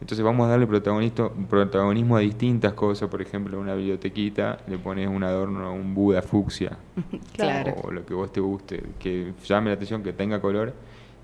entonces 0.00 0.24
vamos 0.24 0.46
a 0.46 0.50
darle 0.50 0.66
protagonista- 0.66 1.30
protagonismo 1.48 2.16
a 2.16 2.20
distintas 2.20 2.72
cosas. 2.74 3.08
Por 3.08 3.20
ejemplo, 3.22 3.56
en 3.56 3.62
una 3.64 3.74
bibliotequita 3.74 4.58
le 4.68 4.78
pones 4.78 5.08
un 5.08 5.22
adorno, 5.24 5.72
un 5.74 5.94
Buda 5.94 6.22
fucsia, 6.22 6.78
Claro. 7.34 7.74
o 7.82 7.90
lo 7.90 8.04
que 8.06 8.14
vos 8.14 8.32
te 8.32 8.40
guste, 8.40 8.82
que 8.98 9.32
llame 9.44 9.70
la 9.70 9.74
atención, 9.74 10.02
que 10.02 10.12
tenga 10.12 10.40
color. 10.40 10.72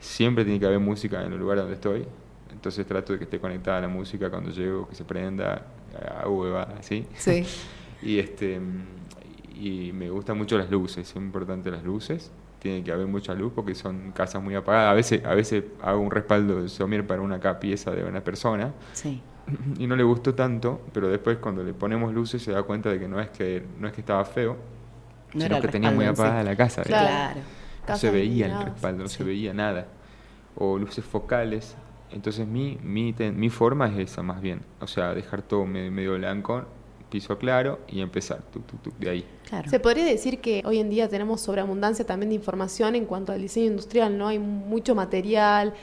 Siempre 0.01 0.45
tiene 0.45 0.61
que 0.61 0.67
haber 0.67 0.81
música 0.81 1.25
en 1.25 1.33
el 1.33 1.39
lugar 1.39 1.59
donde 1.59 1.75
estoy. 1.75 2.05
Entonces 2.53 2.87
trato 2.87 3.13
de 3.13 3.19
que 3.19 3.25
esté 3.25 3.39
conectada 3.41 3.81
la 3.81 3.89
música 3.89 4.31
cuando 4.31 4.51
llego, 4.51 4.89
que 4.89 4.95
se 4.95 5.05
prenda, 5.05 5.67
hago 6.21 6.41
huevada, 6.43 6.83
¿sí? 6.83 7.07
Sí. 7.17 7.45
Y 8.03 8.19
este 8.19 8.61
y 9.59 9.93
me 9.95 10.11
gustan 10.11 10.37
mucho 10.37 10.59
las 10.59 10.69
luces, 10.71 11.09
son 11.09 11.23
importantes 11.25 11.73
las 11.73 11.83
luces. 11.85 12.31
Tiene 12.65 12.83
que 12.83 12.91
haber 12.93 13.07
mucha 13.07 13.35
luz 13.35 13.53
porque 13.55 13.75
son 13.75 14.13
casas 14.13 14.43
muy 14.43 14.55
apagadas. 14.55 14.91
A 14.91 14.95
veces, 14.95 15.23
a 15.27 15.35
veces 15.35 15.65
hago 15.83 16.01
un 16.01 16.11
respaldo 16.11 16.63
de 16.63 16.71
somier 16.71 17.07
para 17.07 17.21
una 17.21 17.39
pieza 17.61 17.91
de 17.91 18.03
una 18.05 18.25
persona 18.25 18.73
Sí. 18.95 19.21
y 19.79 19.87
no 19.87 19.97
le 19.97 20.03
gustó 20.03 20.35
tanto, 20.35 20.81
pero 20.95 21.09
después 21.11 21.37
cuando 21.37 21.63
le 21.63 21.75
ponemos 21.75 22.15
luces 22.15 22.43
se 22.43 22.53
da 22.53 22.63
cuenta 22.63 22.89
de 22.89 22.99
que 22.99 23.07
no 23.07 23.21
es 23.21 23.29
que 23.29 23.63
no 23.79 23.87
es 23.87 23.93
que 23.93 24.01
estaba 24.01 24.25
feo, 24.25 24.57
No 25.35 25.43
sino 25.43 25.61
que 25.61 25.69
tenía 25.69 25.91
muy 25.91 26.07
sí. 26.07 26.11
apagada 26.13 26.43
la 26.43 26.57
casa. 26.57 26.81
Claro. 26.85 27.07
Claro. 27.07 27.41
No 27.87 27.97
se 27.99 28.11
veía 28.11 28.47
el 28.47 28.65
respaldo, 28.65 29.03
no 29.03 29.09
se 29.11 29.25
veía 29.25 29.53
nada. 29.53 29.87
O 30.57 30.79
luces 30.79 31.05
focales. 31.05 31.77
Entonces 32.13 32.47
mi, 32.47 32.79
mi, 32.83 33.13
ten- 33.13 33.39
mi 33.39 33.51
forma 33.51 33.89
es 33.89 33.99
esa 34.11 34.23
más 34.23 34.41
bien. 34.41 34.63
O 34.81 34.87
sea, 34.87 35.13
dejar 35.13 35.43
todo 35.43 35.67
me- 35.67 35.91
medio 35.91 36.15
blanco, 36.15 36.65
piso 37.15 37.39
claro 37.39 37.79
y 37.87 38.01
empezar 38.01 38.43
tuc, 38.53 38.67
tuc, 38.67 38.83
tuc, 38.83 38.99
de 38.99 39.09
ahí. 39.09 39.25
Claro. 39.49 39.71
Se 39.71 39.79
podría 39.79 40.05
decir 40.05 40.41
que 40.41 40.63
hoy 40.65 40.81
en 40.81 40.91
día 40.91 41.09
tenemos 41.09 41.41
sobreabundancia 41.41 42.05
también 42.05 42.31
de 42.31 42.35
información 42.35 42.97
en 42.97 43.05
cuanto 43.05 43.31
al 43.31 43.41
diseño 43.41 43.67
industrial, 43.67 44.19
¿no? 44.19 44.27
Hay 44.27 44.41
mucho 44.41 44.97
material, 44.97 45.75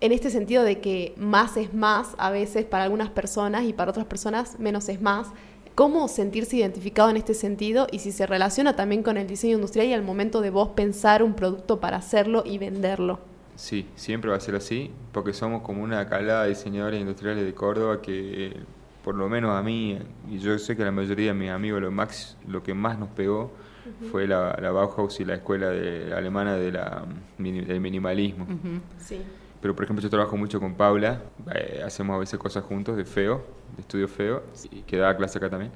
en 0.00 0.12
este 0.12 0.30
sentido 0.30 0.62
de 0.62 0.80
que 0.80 1.12
más 1.18 1.58
es 1.58 1.74
más 1.74 2.14
a 2.16 2.30
veces 2.30 2.64
para 2.64 2.84
algunas 2.84 3.10
personas 3.10 3.64
y 3.64 3.74
para 3.74 3.90
otras 3.90 4.06
personas 4.06 4.58
menos 4.58 4.88
es 4.88 5.02
más. 5.02 5.28
¿Cómo 5.74 6.08
sentirse 6.08 6.56
identificado 6.56 7.10
en 7.10 7.18
este 7.18 7.34
sentido 7.34 7.86
y 7.92 7.98
si 7.98 8.10
se 8.10 8.26
relaciona 8.26 8.74
también 8.74 9.02
con 9.02 9.18
el 9.18 9.26
diseño 9.26 9.56
industrial 9.56 9.88
y 9.88 9.92
al 9.92 10.02
momento 10.02 10.40
de 10.40 10.48
vos 10.48 10.70
pensar 10.70 11.22
un 11.22 11.34
producto 11.34 11.80
para 11.80 11.98
hacerlo 11.98 12.44
y 12.46 12.56
venderlo? 12.56 13.18
Sí, 13.56 13.86
siempre 13.94 14.30
va 14.30 14.38
a 14.38 14.40
ser 14.40 14.54
así, 14.54 14.90
porque 15.12 15.34
somos 15.34 15.60
como 15.60 15.82
una 15.82 16.08
calada 16.08 16.44
de 16.44 16.48
diseñadores 16.48 16.98
industriales 16.98 17.44
de 17.44 17.52
Córdoba 17.52 18.00
que, 18.00 18.56
por 19.04 19.14
lo 19.14 19.28
menos 19.28 19.56
a 19.56 19.62
mí, 19.62 19.98
y 20.30 20.38
yo 20.38 20.58
sé 20.58 20.76
que 20.76 20.82
a 20.82 20.86
la 20.86 20.92
mayoría 20.92 21.28
de 21.32 21.38
mis 21.38 21.50
amigos 21.50 21.80
lo, 21.80 21.90
max, 21.90 22.36
lo 22.46 22.62
que 22.62 22.74
más 22.74 22.98
nos 22.98 23.08
pegó 23.10 23.52
fue 24.10 24.26
la, 24.26 24.56
la 24.60 24.70
Bauhaus 24.70 25.18
y 25.20 25.24
la 25.24 25.34
escuela 25.36 25.70
de- 25.70 26.12
alemana 26.14 26.56
de 26.56 26.72
la, 26.72 27.04
del 27.38 27.80
minimalismo. 27.80 28.46
Sí. 28.98 29.20
Pero 29.62 29.74
por 29.74 29.84
ejemplo 29.84 30.02
yo 30.02 30.10
trabajo 30.10 30.36
mucho 30.36 30.60
con 30.60 30.74
Paula, 30.74 31.22
eh, 31.54 31.80
hacemos 31.84 32.14
a 32.16 32.18
veces 32.18 32.38
cosas 32.38 32.64
juntos 32.64 32.96
de 32.96 33.04
feo, 33.04 33.44
de 33.76 33.80
estudio 33.80 34.06
feo, 34.06 34.42
y 34.70 34.82
que 34.82 34.98
da 34.98 35.16
clase 35.16 35.38
acá 35.38 35.48
también. 35.48 35.72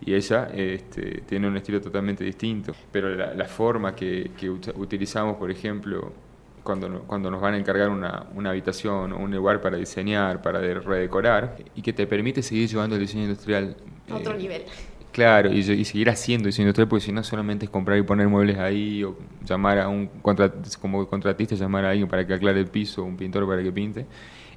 Y 0.00 0.14
ella 0.14 0.48
este, 0.54 1.20
tiene 1.26 1.46
un 1.46 1.56
estilo 1.58 1.78
totalmente 1.82 2.24
distinto. 2.24 2.72
Pero 2.90 3.14
la, 3.14 3.34
la 3.34 3.44
forma 3.44 3.94
que, 3.94 4.30
que 4.38 4.50
ut- 4.50 4.72
utilizamos, 4.74 5.36
por 5.36 5.50
ejemplo, 5.50 6.12
cuando, 6.62 7.02
cuando 7.06 7.30
nos 7.30 7.40
van 7.40 7.54
a 7.54 7.58
encargar 7.58 7.88
una, 7.88 8.26
una 8.34 8.50
habitación 8.50 9.12
o 9.12 9.18
un 9.18 9.30
lugar 9.30 9.60
para 9.60 9.76
diseñar, 9.76 10.42
para 10.42 10.60
de- 10.60 10.74
redecorar, 10.74 11.56
y 11.74 11.82
que 11.82 11.92
te 11.92 12.06
permite 12.06 12.42
seguir 12.42 12.68
llevando 12.68 12.96
el 12.96 13.02
diseño 13.02 13.24
industrial 13.24 13.76
A 14.10 14.16
otro 14.16 14.34
eh, 14.34 14.38
nivel. 14.38 14.62
Claro, 15.12 15.52
y, 15.52 15.58
y 15.58 15.84
seguir 15.84 16.08
haciendo 16.08 16.46
diseño 16.46 16.66
industrial, 16.68 16.88
porque 16.88 17.04
si 17.04 17.12
no 17.12 17.24
solamente 17.24 17.64
es 17.64 17.70
comprar 17.70 17.98
y 17.98 18.02
poner 18.02 18.28
muebles 18.28 18.58
ahí, 18.58 19.02
o 19.02 19.16
llamar 19.44 19.78
a 19.80 19.88
un 19.88 20.08
como 20.80 21.08
contratista, 21.08 21.54
llamar 21.56 21.84
a 21.84 21.90
alguien 21.90 22.08
para 22.08 22.24
que 22.26 22.34
aclare 22.34 22.60
el 22.60 22.68
piso, 22.68 23.02
un 23.02 23.16
pintor 23.16 23.46
para 23.48 23.62
que 23.62 23.72
pinte, 23.72 24.06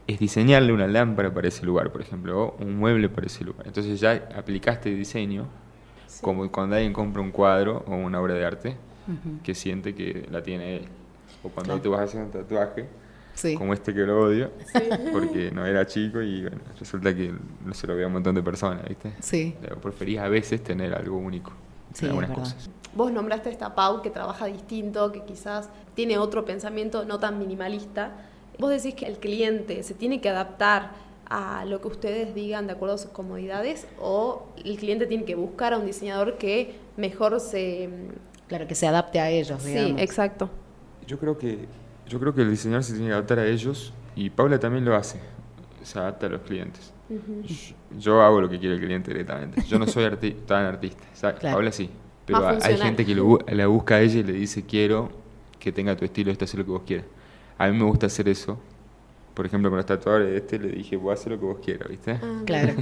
es 0.06 0.20
diseñarle 0.20 0.72
una 0.74 0.86
lámpara 0.88 1.34
para 1.34 1.48
ese 1.48 1.66
lugar, 1.66 1.92
por 1.92 2.02
ejemplo, 2.02 2.56
o 2.60 2.64
un 2.64 2.78
mueble 2.78 3.10
para 3.10 3.26
ese 3.26 3.44
lugar. 3.44 3.66
Entonces 3.66 4.00
ya 4.00 4.30
aplicaste 4.38 4.94
diseño, 4.94 5.48
como 6.22 6.50
cuando 6.52 6.76
alguien 6.76 6.94
compra 6.94 7.22
un 7.22 7.32
cuadro 7.32 7.84
o 7.88 7.96
una 7.96 8.22
obra 8.22 8.36
de 8.36 8.46
arte, 8.46 8.78
que 9.44 9.56
siente 9.56 9.96
que 9.96 10.28
la 10.32 10.44
tiene 10.44 10.78
él. 10.78 10.86
O 11.44 11.50
cuando 11.50 11.74
Claro. 11.74 11.82
tú 11.82 11.92
vas 11.92 12.02
a 12.02 12.04
hacer 12.04 12.22
un 12.22 12.32
tatuaje, 12.32 12.88
Sí. 13.34 13.56
como 13.56 13.74
este 13.74 13.94
que 13.94 14.02
lo 14.02 14.22
odio, 14.26 14.52
porque 15.12 15.50
no 15.52 15.66
era 15.66 15.86
chico 15.88 16.22
y 16.22 16.42
bueno, 16.44 16.58
resulta 16.80 17.16
que 17.16 17.34
no 17.66 17.74
se 17.74 17.88
lo 17.88 17.96
ve 17.96 18.04
a 18.04 18.08
un 18.08 18.14
montón 18.14 18.36
de 18.36 18.44
personas, 18.44 18.88
¿viste? 18.88 19.14
Sí. 19.22 19.56
Pero 19.62 19.78
Preferís 19.82 20.20
a 20.20 20.28
veces 20.28 20.64
tener 20.64 20.94
algo 20.94 21.18
único 21.18 21.52
Sí, 21.94 22.06
algunas 22.06 22.30
verdad. 22.30 22.44
cosas. 22.44 22.70
Vos 22.96 23.12
nombraste 23.12 23.50
a 23.50 23.52
esta 23.52 23.74
Pau 23.74 24.02
que 24.04 24.12
trabaja 24.12 24.46
distinto, 24.46 25.12
que 25.12 25.24
quizás 25.24 25.70
tiene 25.96 26.18
otro 26.20 26.46
pensamiento 26.46 27.06
no 27.06 27.18
tan 27.20 27.40
minimalista. 27.40 28.12
Vos 28.60 28.70
decís 28.70 28.94
que 28.94 29.08
el 29.08 29.18
cliente 29.18 29.82
se 29.82 29.96
tiene 29.96 30.22
que 30.22 30.30
adaptar 30.30 30.92
a 31.28 31.66
lo 31.66 31.82
que 31.82 31.88
ustedes 31.88 32.36
digan 32.36 32.68
de 32.68 32.74
acuerdo 32.74 32.96
a 32.96 32.98
sus 33.00 33.10
comodidades 33.10 33.88
o 34.00 34.46
el 34.64 34.78
cliente 34.78 35.08
tiene 35.08 35.24
que 35.26 35.34
buscar 35.34 35.74
a 35.74 35.78
un 35.80 35.88
diseñador 35.88 36.38
que 36.38 36.76
mejor 36.98 37.40
se... 37.40 37.90
Claro, 38.48 38.68
que 38.68 38.76
se 38.76 38.86
adapte 38.86 39.20
a 39.20 39.32
ellos, 39.32 39.64
Sí, 39.64 39.70
digamos. 39.70 40.02
exacto. 40.02 40.50
Yo 41.08 41.18
creo 41.20 41.38
que 41.38 41.68
yo 42.08 42.20
creo 42.20 42.34
que 42.36 42.42
el 42.42 42.50
diseñador 42.52 42.84
se 42.84 42.94
tiene 42.94 43.08
que 43.08 43.14
adaptar 43.14 43.40
a 43.40 43.46
ellos 43.48 43.94
y 44.16 44.30
Paula 44.30 44.60
también 44.60 44.84
lo 44.86 44.96
hace. 44.96 45.20
Se 45.84 46.00
adapta 46.00 46.28
a 46.28 46.30
los 46.30 46.42
clientes. 46.42 46.94
Yo- 47.10 47.76
Yo 48.00 48.22
hago 48.22 48.42
lo 48.42 48.50
que 48.50 48.60
quiere 48.60 48.76
el 48.76 48.82
cliente 48.82 49.12
directamente. 49.12 49.62
Yo 49.68 49.78
no 49.80 49.88
soy 49.88 50.06
arti- 50.06 50.36
tan 50.46 50.66
artista. 50.66 51.04
Paula 51.52 51.72
sí. 51.72 51.90
Pero 52.26 52.40
hay 52.66 52.78
gente 52.88 53.06
que 53.06 53.16
lo 53.16 53.40
la 53.48 53.68
busca 53.68 53.96
a 53.96 54.02
ella 54.02 54.20
y 54.20 54.24
le 54.24 54.34
dice 54.34 54.64
quiero 54.66 55.10
que 55.60 55.72
tenga 55.72 55.96
tu 55.96 56.06
estilo, 56.06 56.32
esto 56.32 56.46
hace 56.46 56.58
lo 56.58 56.66
que 56.66 56.72
vos 56.72 56.84
quieras. 56.86 57.06
A 57.58 57.68
mí 57.70 57.78
me 57.78 57.84
gusta 57.86 58.06
hacer 58.08 58.28
eso. 58.30 58.60
Por 59.34 59.46
ejemplo, 59.46 59.70
con 59.70 59.78
los 59.78 59.86
tatuadores 59.86 60.30
de 60.30 60.38
este 60.38 60.60
le 60.60 60.70
dije, 60.70 60.96
voy 60.96 61.12
a 61.12 61.14
hacer 61.16 61.32
lo 61.34 61.40
que 61.40 61.46
vos 61.46 61.58
quieras, 61.64 61.90
¿viste? 61.90 62.12
Ah, 62.22 62.42
Claro. 62.46 62.74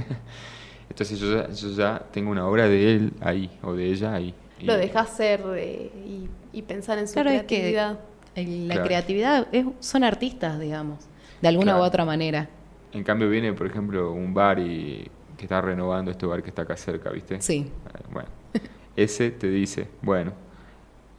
Entonces 0.88 1.18
yo 1.18 1.34
ya, 1.34 1.48
yo 1.50 1.68
ya 1.70 2.02
tengo 2.12 2.30
una 2.30 2.46
obra 2.46 2.68
de 2.68 2.94
él 2.96 3.12
ahí, 3.20 3.50
o 3.62 3.72
de 3.74 3.86
ella 3.86 4.14
ahí. 4.14 4.34
Lo 4.60 4.76
dejas 4.76 5.16
ser 5.16 5.42
eh, 5.56 5.90
y, 6.06 6.28
y 6.52 6.62
pensar 6.62 6.98
en 6.98 7.08
su 7.08 7.14
Claro, 7.14 7.30
es 7.30 7.40
que 7.42 7.46
creatividad. 7.46 7.98
El- 8.34 8.68
la 8.68 8.74
Claro. 8.74 8.86
creatividad 8.88 9.48
es- 9.52 9.66
son 9.80 10.04
artistas, 10.04 10.58
digamos, 10.60 10.98
de 11.40 11.48
alguna 11.48 11.72
Claro. 11.72 11.82
u 11.82 11.86
otra 11.86 12.04
manera. 12.04 12.48
En 12.92 13.04
cambio 13.04 13.28
viene, 13.28 13.52
por 13.52 13.66
ejemplo, 13.66 14.12
un 14.12 14.34
bar 14.34 14.58
y 14.58 15.08
que 15.36 15.44
está 15.46 15.60
renovando 15.60 16.10
este 16.10 16.26
bar 16.26 16.42
que 16.42 16.50
está 16.50 16.62
acá 16.62 16.76
cerca, 16.76 17.10
¿viste? 17.10 17.40
Sí. 17.40 17.66
Eh, 17.68 18.02
Bueno, 18.12 18.28
ese 18.96 19.30
te 19.30 19.48
dice, 19.50 19.88
bueno, 20.02 20.32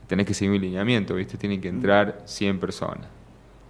tenés 0.08 0.25
que 0.27 0.34
seguir 0.34 0.53
un 0.55 0.62
lineamiento, 0.62 1.15
¿viste? 1.15 1.38
Tienen 1.38 1.60
que 1.60 1.67
entrar 1.70 2.22
100 2.25 2.60
personas. 2.60 3.08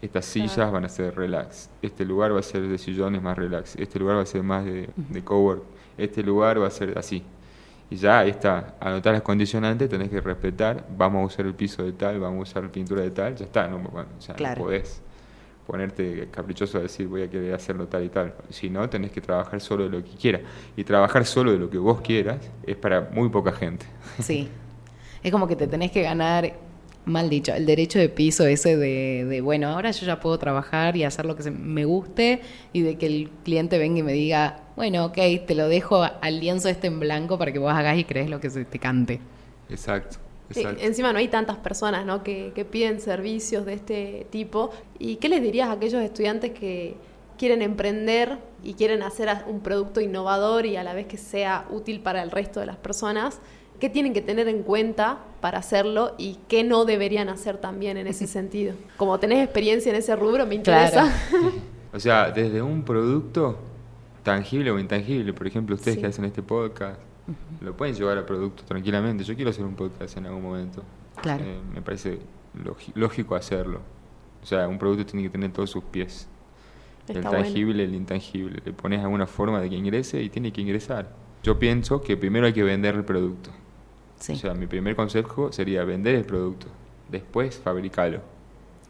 Estas 0.02 0.26
sillas 0.26 0.56
Claro. 0.56 0.74
van 0.74 0.84
a 0.86 0.90
ser 0.90 1.16
relax. 1.16 1.70
Este 1.82 2.04
lugar 2.04 2.36
va 2.36 2.40
a 2.40 2.44
ser 2.44 2.68
de 2.68 2.78
sillones 2.78 3.22
más 3.22 3.38
relax. 3.38 3.78
Este 3.78 3.98
lugar 4.00 4.18
va 4.18 4.22
a 4.24 4.26
ser 4.26 4.44
más 4.44 4.66
de, 4.66 4.90
de 4.98 5.24
cowork. 5.24 5.64
Este 5.98 6.22
lugar 6.24 6.62
va 6.62 6.68
a 6.68 6.72
ser 6.72 6.98
así. 6.98 7.24
Y 7.94 7.98
ya 7.98 8.20
ahí 8.22 8.32
está. 8.32 8.74
Anotar 8.80 9.14
las 9.14 9.22
condicionantes, 9.22 9.88
tenés 9.88 10.10
que 10.10 10.20
respetar. 10.20 10.84
Vamos 10.98 11.22
a 11.22 11.26
usar 11.28 11.46
el 11.46 11.54
piso 11.54 11.84
de 11.84 11.92
tal, 11.94 12.20
vamos 12.20 12.40
a 12.40 12.42
usar 12.60 12.72
pintura 12.72 13.04
de 13.04 13.12
tal. 13.12 13.36
Ya 13.36 13.46
está. 13.46 13.68
No, 13.68 13.78
bueno, 13.78 14.10
sea, 14.18 14.34
Claro. 14.34 14.62
no 14.62 14.66
podés 14.66 15.00
ponerte 15.68 16.28
caprichoso 16.32 16.80
a 16.80 16.82
decir 16.82 17.08
voy 17.08 17.22
a 17.22 17.30
querer 17.30 17.54
hacerlo 17.54 17.86
tal 17.88 18.04
y 18.04 18.10
tal. 18.10 18.34
Si 18.50 18.68
no, 18.68 18.90
tenés 18.90 19.12
que 19.12 19.22
trabajar 19.22 19.62
solo 19.62 19.84
de 19.84 19.92
lo 19.92 20.04
que 20.04 20.10
quieras. 20.18 20.42
Y 20.76 20.84
trabajar 20.84 21.24
solo 21.28 21.52
de 21.52 21.60
lo 21.60 21.70
que 21.70 21.78
vos 21.78 22.02
quieras 22.02 22.40
es 22.66 22.76
para 22.78 23.02
muy 23.12 23.30
poca 23.30 23.52
gente. 23.52 23.86
Sí. 24.20 24.50
Es 25.22 25.32
como 25.32 25.48
que 25.48 25.56
te 25.56 25.68
tenés 25.68 25.92
que 25.92 26.02
ganar, 26.02 26.52
mal 27.06 27.30
dicho, 27.30 27.54
el 27.54 27.66
derecho 27.66 28.00
de 28.00 28.10
piso 28.10 28.46
ese 28.46 28.78
de, 28.78 29.26
de, 29.26 29.42
bueno, 29.42 29.68
ahora 29.70 29.92
yo 29.92 30.06
ya 30.06 30.20
puedo 30.20 30.38
trabajar 30.40 30.96
y 30.96 31.04
hacer 31.04 31.26
lo 31.26 31.36
que 31.36 31.44
se- 31.44 31.52
me 31.52 31.86
guste 31.86 32.42
y 32.72 32.82
de 32.82 32.98
que 32.98 33.06
el 33.08 33.30
cliente 33.44 33.78
venga 33.78 34.00
y 34.00 34.04
me 34.04 34.14
diga, 34.14 34.62
bueno, 34.76 35.06
ok, 35.06 35.18
te 35.46 35.56
lo 35.56 35.68
dejo 35.68 36.04
al 36.04 36.40
lienzo 36.40 36.70
este 36.70 36.88
en 36.88 37.00
blanco 37.00 37.38
para 37.38 37.52
que 37.52 37.60
vos 37.60 37.74
hagas 37.74 37.98
y 37.98 38.06
crees 38.06 38.30
lo 38.30 38.40
que 38.40 38.50
se 38.50 38.66
te 38.66 38.80
cante. 38.80 39.20
Exacto. 39.70 40.18
Sí, 40.52 40.60
exacto. 40.62 40.84
encima 40.86 41.12
no 41.14 41.20
hay 41.20 41.30
tantas 41.30 41.58
personas 41.58 42.06
¿no? 42.06 42.22
que, 42.24 42.52
que 42.54 42.64
piden 42.66 43.00
servicios 43.02 43.66
de 43.66 43.74
este 43.74 44.28
tipo. 44.30 44.72
¿Y 45.00 45.16
qué 45.16 45.30
les 45.30 45.42
dirías 45.42 45.70
a 45.70 45.74
aquellos 45.74 46.02
estudiantes 46.04 46.52
que 46.52 46.96
quieren 47.38 47.62
emprender 47.62 48.38
y 48.64 48.76
quieren 48.76 49.02
hacer 49.04 49.30
un 49.48 49.62
producto 49.62 50.00
innovador 50.00 50.66
y 50.66 50.76
a 50.78 50.84
la 50.84 50.94
vez 50.94 51.08
que 51.08 51.18
sea 51.18 51.66
útil 51.72 52.02
para 52.02 52.22
el 52.22 52.30
resto 52.30 52.60
de 52.60 52.68
las 52.68 52.78
personas? 52.78 53.40
¿Qué 53.80 53.90
tienen 53.90 54.14
que 54.14 54.22
tener 54.22 54.48
en 54.48 54.64
cuenta 54.64 55.20
para 55.42 55.58
hacerlo 55.60 56.16
y 56.18 56.40
qué 56.48 56.64
no 56.64 56.86
deberían 56.86 57.28
hacer 57.30 57.58
también 57.58 57.98
en 57.98 58.08
ese 58.08 58.28
sentido? 58.28 58.76
Como 58.98 59.20
tenés 59.20 59.44
experiencia 59.44 59.90
en 59.92 59.98
ese 59.98 60.16
rubro, 60.16 60.46
me 60.46 60.56
interesa. 60.56 61.12
Claro. 61.30 61.52
O 61.94 62.00
sea, 62.00 62.32
desde 62.32 62.62
un 62.62 62.84
producto 62.84 63.60
tangible 64.24 64.72
o 64.72 64.80
intangible, 64.80 65.34
por 65.34 65.48
ejemplo, 65.48 65.76
ustedes 65.76 65.96
Sí. 65.96 66.02
que 66.02 66.08
hacen 66.08 66.26
este 66.26 66.42
podcast, 66.42 67.00
lo 67.62 67.76
pueden 67.76 67.94
llevar 67.96 68.18
a 68.18 68.26
producto 68.26 68.64
tranquilamente. 68.64 69.24
Yo 69.24 69.36
quiero 69.36 69.50
hacer 69.52 69.64
un 69.66 69.76
podcast 69.76 70.18
en 70.18 70.26
algún 70.26 70.42
momento. 70.44 70.84
Claro. 71.22 71.44
Eh, 71.44 71.60
me 71.74 71.82
parece 71.82 72.20
lógi- 72.58 72.92
lógico 72.96 73.36
hacerlo. 73.36 73.82
O 74.42 74.46
sea, 74.46 74.68
un 74.68 74.78
producto 74.78 75.06
tiene 75.06 75.24
que 75.24 75.30
tener 75.30 75.52
todos 75.52 75.70
sus 75.70 75.84
pies. 75.84 76.28
el 77.08 77.18
Está 77.18 77.30
bueno. 77.30 77.44
tangible, 77.44 77.84
el 77.84 77.94
intangible. 77.96 78.62
Le 78.64 78.72
pones 78.74 79.02
alguna 79.02 79.28
forma 79.28 79.60
de 79.60 79.70
que 79.70 79.76
ingrese 79.76 80.22
y 80.24 80.30
tiene 80.30 80.52
que 80.54 80.62
ingresar. 80.62 81.14
Yo 81.44 81.60
pienso 81.60 82.02
que 82.02 82.16
primero 82.16 82.46
hay 82.46 82.54
que 82.54 82.64
vender 82.64 82.96
el 82.96 83.04
producto. 83.04 83.50
Sí, 84.24 84.32
O 84.32 84.36
sea, 84.38 84.54
mi 84.54 84.68
primer 84.68 84.96
consejo 84.96 85.52
sería 85.52 85.84
vender 85.84 86.16
el 86.16 86.24
producto, 86.24 86.68
después 87.10 87.58
fabricarlo. 87.58 88.22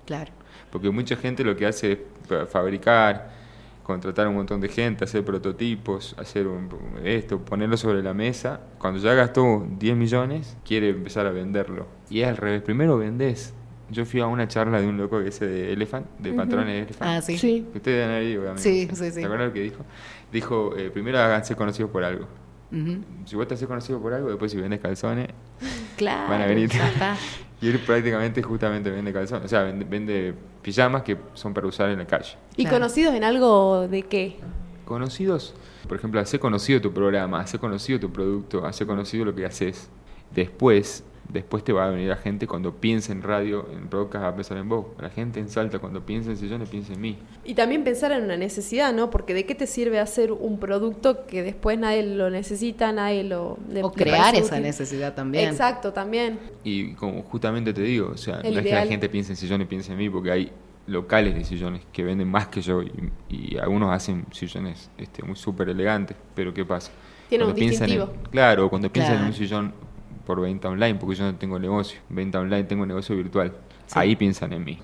claro. 0.05 0.31
Porque 0.71 0.89
mucha 0.91 1.15
gente 1.15 1.43
lo 1.43 1.55
que 1.55 1.65
hace 1.65 1.91
es 1.93 1.99
fa- 2.27 2.45
fabricar, 2.45 3.31
contratar 3.83 4.27
un 4.27 4.35
montón 4.35 4.59
de 4.61 4.69
gente, 4.69 5.03
hacer 5.03 5.23
prototipos, 5.25 6.15
hacer 6.19 6.47
un- 6.47 6.69
esto, 7.03 7.39
ponerlo 7.39 7.77
sobre 7.77 8.01
la 8.03 8.13
mesa. 8.13 8.59
Cuando 8.79 8.99
ya 8.99 9.13
gastó 9.15 9.65
10 9.79 9.95
millones, 9.95 10.55
quiere 10.65 10.89
empezar 10.89 11.25
a 11.27 11.31
venderlo. 11.31 11.87
Y 12.11 12.21
es 12.21 12.27
al 12.27 12.37
revés, 12.37 12.61
primero 12.61 12.97
vendés. 12.97 13.53
Yo 13.89 14.05
fui 14.05 14.19
a 14.21 14.27
una 14.27 14.47
charla 14.47 14.79
de 14.81 14.87
un 14.87 14.97
loco 14.97 15.19
que 15.21 15.29
ese 15.29 15.45
de 15.47 15.73
Elephant, 15.73 16.05
de 16.19 16.33
pantalones 16.33 16.73
de 16.73 16.79
Elephant. 16.83 17.11
Ah, 17.11 17.21
sí. 17.21 17.37
Sí. 17.39 17.67
Ustedes 17.75 18.29
ido, 18.31 18.41
obviamente. 18.41 18.63
Sí, 18.63 18.87
sí, 18.93 19.11
sí. 19.11 19.19
¿Te 19.19 19.25
acuerdas 19.25 19.47
lo 19.47 19.53
que 19.53 19.59
dijo? 19.61 19.83
Dijo, 20.31 20.75
eh, 20.77 20.89
primero 20.91 21.19
háganse 21.19 21.55
conocidos 21.55 21.91
por 21.91 22.03
algo. 22.03 22.27
Si 23.25 23.35
vos 23.35 23.47
te 23.47 23.53
haces 23.53 23.67
conocido 23.67 23.99
por 24.01 24.13
algo, 24.13 24.29
después 24.29 24.51
si 24.51 24.59
vendes 24.59 24.79
calzones, 24.79 25.27
Claro. 25.97 26.27
Van 26.29 26.41
a 26.41 26.45
venir. 26.47 26.69
y 27.61 27.67
él 27.69 27.79
prácticamente 27.85 28.41
justamente 28.41 28.89
vende 28.89 29.13
calzones. 29.13 29.45
O 29.45 29.47
sea, 29.47 29.61
vende, 29.63 29.85
vende 29.85 30.33
pijamas 30.61 31.03
que 31.03 31.17
son 31.33 31.53
para 31.53 31.67
usar 31.67 31.89
en 31.89 31.99
la 31.99 32.05
calle. 32.07 32.35
¿Y 32.57 32.63
Claro. 32.63 32.77
conocidos 32.77 33.13
en 33.13 33.23
algo 33.23 33.87
de 33.87 34.01
qué? 34.03 34.37
Conocidos, 34.85 35.53
por 35.87 35.97
ejemplo, 35.97 36.19
hace 36.19 36.39
conocido 36.39 36.81
tu 36.81 36.91
programa, 36.93 37.39
hace 37.41 37.57
conocido 37.59 37.99
tu 37.99 38.11
producto, 38.11 38.65
hace 38.65 38.85
conocido 38.85 39.25
lo 39.25 39.35
que 39.35 39.45
haces. 39.45 39.89
Después, 40.33 41.03
después 41.29 41.63
te 41.63 41.73
va 41.73 41.85
a 41.87 41.89
venir 41.89 42.09
la 42.09 42.15
gente 42.17 42.45
cuando 42.47 42.73
piensa 42.75 43.11
en 43.11 43.21
radio, 43.21 43.67
en 43.71 43.87
podcast, 43.87 44.23
va 44.23 44.29
a 44.29 44.35
pensar 44.35 44.57
en 44.57 44.69
vos. 44.69 44.85
La 44.99 45.09
gente 45.09 45.39
en 45.39 45.49
Salta 45.49 45.79
cuando 45.79 46.05
piensa 46.05 46.29
en 46.31 46.37
sillones 46.37 46.69
piensa 46.69 46.93
en 46.93 47.01
mí. 47.01 47.17
Y 47.43 47.55
también 47.55 47.83
pensar 47.83 48.11
en 48.11 48.23
una 48.23 48.37
necesidad, 48.37 48.93
¿no? 48.93 49.09
Porque 49.09 49.33
¿de 49.33 49.45
qué 49.45 49.55
te 49.55 49.65
sirve 49.67 49.99
hacer 49.99 50.31
un 50.31 50.59
producto 50.59 51.25
que 51.25 51.41
después 51.43 51.77
nadie 51.79 52.03
lo 52.03 52.29
necesita, 52.29 52.91
nadie 52.91 53.23
lo... 53.23 53.57
O 53.81 53.91
crear 53.91 54.35
esa 54.35 54.55
útil? 54.55 54.63
necesidad 54.63 55.13
también. 55.15 55.49
Exacto, 55.49 55.93
también. 55.93 56.39
Y 56.63 56.93
como 56.93 57.23
justamente 57.23 57.73
te 57.73 57.81
digo, 57.81 58.11
o 58.13 58.17
sea, 58.17 58.41
El 58.41 58.53
no 58.53 58.59
es 58.59 58.65
que 58.65 58.73
la 58.73 58.85
gente 58.85 59.09
piense 59.09 59.31
en 59.33 59.37
sillones, 59.37 59.67
piense 59.67 59.91
en 59.91 59.97
mí, 59.97 60.09
porque 60.09 60.31
hay 60.31 60.51
locales 60.85 61.33
de 61.33 61.45
sillones 61.45 61.81
que 61.93 62.03
venden 62.03 62.27
más 62.29 62.47
que 62.47 62.61
yo 62.61 62.81
y, 62.83 62.91
y 63.29 63.57
algunos 63.57 63.89
hacen 63.93 64.25
sillones 64.33 64.89
este, 64.97 65.23
muy 65.23 65.37
súper 65.37 65.69
elegantes, 65.69 66.17
pero 66.35 66.53
¿qué 66.53 66.65
pasa? 66.65 66.91
Tiene 67.29 67.45
Cuando 67.45 67.57
un 67.57 67.63
en- 67.63 67.69
distintivo. 67.69 68.13
claro, 68.29 68.69
cuando 68.69 68.91
piensan 68.91 69.19
en 69.19 69.23
un 69.27 69.33
sillón 69.33 69.73
por 70.25 70.39
venta 70.41 70.69
online, 70.69 70.95
porque 70.95 71.15
yo 71.15 71.25
no 71.25 71.35
tengo 71.35 71.59
negocio, 71.59 71.99
venta 72.09 72.39
online 72.39 72.63
tengo 72.63 72.85
negocio 72.85 73.15
virtual, 73.15 73.53
Sí. 73.85 73.93
ahí 73.99 74.15
piensan 74.15 74.53
en 74.53 74.63
mí. 74.63 74.79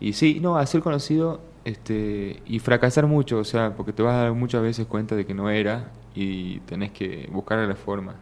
Y 0.00 0.12
sí, 0.14 0.38
no, 0.40 0.56
hacer 0.56 0.80
conocido 0.82 1.40
este, 1.64 2.42
y 2.46 2.58
fracasar 2.58 3.06
mucho, 3.06 3.38
o 3.38 3.44
sea, 3.44 3.74
porque 3.76 3.92
te 3.92 4.02
vas 4.02 4.14
a 4.14 4.22
dar 4.24 4.32
muchas 4.32 4.62
veces 4.62 4.86
cuenta 4.86 5.14
de 5.14 5.24
que 5.24 5.32
no 5.34 5.48
era 5.48 5.90
y 6.14 6.58
tenés 6.60 6.90
que 6.92 7.28
buscar 7.32 7.58
la 7.66 7.74
forma. 7.76 8.16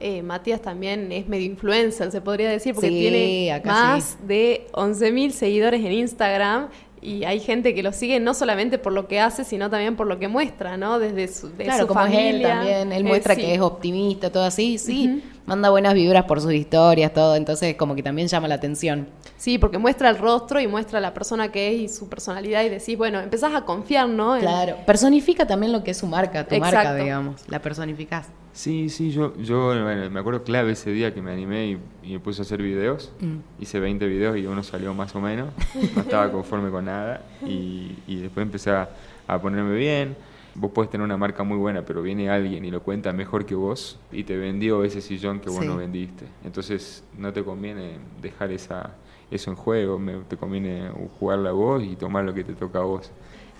Eh, 0.00 0.20
Matías 0.22 0.60
también 0.60 1.12
es 1.12 1.28
medio 1.28 1.46
influencer, 1.46 2.10
se 2.10 2.20
podría 2.20 2.50
decir, 2.50 2.74
porque 2.74 2.88
Sí, 2.88 2.98
tiene 2.98 3.62
más 3.64 4.18
sí. 4.20 4.26
de 4.26 4.66
11.000 4.72 5.30
seguidores 5.30 5.84
en 5.84 5.92
Instagram 5.92 6.68
y 7.00 7.22
hay 7.24 7.38
gente 7.38 7.72
que 7.72 7.84
lo 7.84 7.92
sigue 7.92 8.18
no 8.18 8.34
solamente 8.34 8.78
por 8.78 8.92
lo 8.92 9.06
que 9.06 9.20
hace, 9.20 9.44
sino 9.44 9.70
también 9.70 9.94
por 9.94 10.08
lo 10.08 10.18
que 10.18 10.26
muestra, 10.26 10.76
¿no? 10.76 10.98
Desde 10.98 11.28
su, 11.28 11.50
de 11.50 11.64
Claro, 11.64 11.82
su 11.82 11.86
como 11.86 12.00
es 12.00 12.12
él 12.12 12.16
familia. 12.42 12.48
también, 12.48 12.92
él 12.92 13.02
Eh, 13.06 13.08
muestra 13.08 13.36
sí. 13.36 13.42
que 13.42 13.54
es 13.54 13.60
optimista, 13.60 14.30
todo 14.32 14.42
así, 14.44 14.76
sí. 14.78 15.22
Manda 15.46 15.70
buenas 15.70 15.94
vibras 15.94 16.24
por 16.24 16.40
sus 16.40 16.52
historias, 16.52 17.12
todo, 17.12 17.36
entonces 17.36 17.74
como 17.76 17.94
que 17.94 18.02
también 18.02 18.28
llama 18.28 18.48
la 18.48 18.54
atención. 18.56 19.08
Sí, 19.36 19.58
porque 19.58 19.78
muestra 19.78 20.08
el 20.10 20.18
rostro 20.18 20.60
y 20.60 20.66
muestra 20.68 21.00
la 21.00 21.12
persona 21.14 21.50
que 21.50 21.74
es 21.74 21.80
y 21.80 21.88
su 21.88 22.08
personalidad 22.08 22.62
y 22.64 22.68
decís, 22.68 22.96
bueno, 22.96 23.18
empezás 23.20 23.54
a 23.54 23.64
confiar, 23.64 24.08
¿no? 24.08 24.36
En- 24.36 24.42
Claro, 24.42 24.76
personifica 24.86 25.46
también 25.46 25.72
lo 25.72 25.82
que 25.82 25.90
es 25.92 25.96
su 25.96 26.06
marca, 26.06 26.46
tu 26.46 26.56
marca, 26.58 26.94
digamos, 26.94 27.40
la 27.48 27.60
personificás. 27.60 28.28
Sí, 28.54 28.90
sí, 28.90 29.10
yo, 29.10 29.34
yo 29.38 29.66
bueno, 29.66 30.10
me 30.10 30.20
acuerdo 30.20 30.42
clave 30.44 30.72
ese 30.72 30.90
día 30.90 31.14
que 31.14 31.22
me 31.22 31.32
animé 31.32 31.68
y, 31.68 31.78
y 32.02 32.12
me 32.12 32.20
puse 32.20 32.42
a 32.42 32.44
hacer 32.44 32.60
videos. 32.62 33.10
Mm. 33.18 33.38
Hice 33.62 33.80
20 33.80 34.06
videos 34.06 34.36
y 34.36 34.46
uno 34.46 34.62
salió 34.62 34.92
más 34.92 35.14
o 35.16 35.20
menos. 35.22 35.48
No 35.96 36.02
estaba 36.02 36.30
conforme 36.30 36.70
con 36.70 36.84
nada. 36.84 37.22
Y, 37.46 37.96
y 38.06 38.16
después 38.16 38.44
empecé 38.44 38.70
a, 38.70 38.90
a 39.26 39.40
ponerme 39.40 39.74
bien. 39.74 40.14
Vos 40.54 40.70
podés 40.72 40.90
tener 40.90 41.04
una 41.04 41.16
marca 41.16 41.42
muy 41.44 41.56
buena, 41.56 41.82
pero 41.82 42.02
viene 42.02 42.28
alguien 42.28 42.64
y 42.64 42.70
lo 42.70 42.82
cuenta 42.82 43.12
mejor 43.12 43.46
que 43.46 43.54
vos 43.54 43.98
y 44.12 44.24
te 44.24 44.36
vendió 44.36 44.84
ese 44.84 45.00
sillón 45.00 45.40
que 45.40 45.48
vos 45.48 45.60
Sí. 45.60 45.66
no 45.66 45.76
vendiste. 45.78 46.26
Entonces 46.44 47.02
no 47.16 47.32
te 47.32 47.42
conviene 47.42 47.92
dejar 48.20 48.50
esa, 48.52 48.90
eso 49.30 49.50
en 49.50 49.56
juego, 49.56 49.98
me- 49.98 50.18
te 50.28 50.36
conviene 50.36 50.90
jugarla 51.18 51.50
a 51.50 51.52
vos 51.52 51.82
y 51.82 51.96
tomar 51.96 52.24
lo 52.24 52.34
que 52.34 52.44
te 52.44 52.52
toca 52.52 52.80
a 52.80 52.82
vos. 52.82 53.10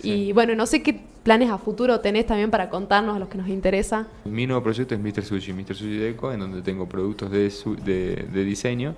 Y 0.03 0.33
bueno, 0.33 0.55
no 0.55 0.67
sé 0.67 0.83
qué 0.83 1.01
planes 1.23 1.49
a 1.51 1.57
futuro 1.59 2.01
tenés 2.01 2.27
también 2.27 2.51
para 2.51 2.69
contarnos 2.69 3.15
a 3.17 3.19
los 3.21 3.29
que 3.29 3.39
nos 3.39 3.47
interesa. 3.49 4.09
Mi 4.25 4.47
nuevo 4.47 4.63
proyecto 4.63 4.95
es 4.95 5.01
Mr. 5.01 5.23
Sushi, 5.25 5.53
Mr. 5.53 5.75
Sushi 5.77 5.97
Deco, 5.97 6.33
en 6.33 6.41
donde 6.41 6.61
tengo 6.61 6.87
productos 6.89 7.31
de, 7.31 7.49
su- 7.51 7.77
de, 7.77 8.27
de 8.33 8.45
diseño, 8.45 8.95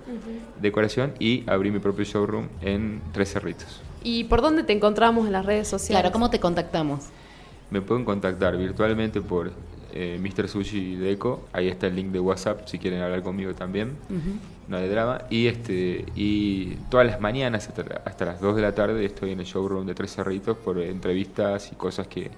decoración 0.61 1.13
y 1.19 1.43
abrí 1.47 1.71
mi 1.71 1.79
propio 1.79 2.03
showroom 2.03 2.47
en 2.61 3.01
Tres 3.13 3.31
Cerritos. 3.33 3.81
¿Y 4.03 4.25
por 4.25 4.41
dónde 4.41 4.63
te 4.63 4.73
encontramos 4.73 5.27
en 5.27 5.33
las 5.33 5.45
redes 5.45 5.67
sociales? 5.67 6.01
Claro, 6.01 6.11
¿cómo 6.13 6.29
te 6.29 6.39
contactamos? 6.39 7.05
Me 7.71 7.81
pueden 7.81 8.05
contactar 8.05 8.57
virtualmente 8.57 9.21
por 9.21 9.51
eh, 9.93 10.19
Mr. 10.21 10.47
Sushi 10.47 10.95
Deco, 10.95 11.47
ahí 11.53 11.67
está 11.67 11.87
el 11.87 11.95
link 11.95 12.11
de 12.11 12.19
WhatsApp 12.19 12.67
si 12.67 12.77
quieren 12.77 13.01
hablar 13.01 13.23
conmigo 13.23 13.53
también, 13.53 13.93
no 14.67 14.77
hay 14.77 14.89
drama. 14.89 15.21
Y, 15.29 15.47
este, 15.47 16.05
y 16.15 16.75
todas 16.89 17.07
las 17.07 17.21
mañanas 17.21 17.67
hasta, 17.67 18.01
hasta 18.03 18.25
las 18.25 18.41
2 18.41 18.55
de 18.57 18.61
la 18.61 18.75
tarde 18.75 19.05
estoy 19.05 19.31
en 19.31 19.39
el 19.39 19.45
showroom 19.45 19.85
de 19.85 19.95
Tres 19.95 20.15
Cerritos 20.15 20.57
por 20.57 20.79
entrevistas 20.79 21.71
y 21.71 21.75
cosas 21.75 22.07
que, 22.07 22.29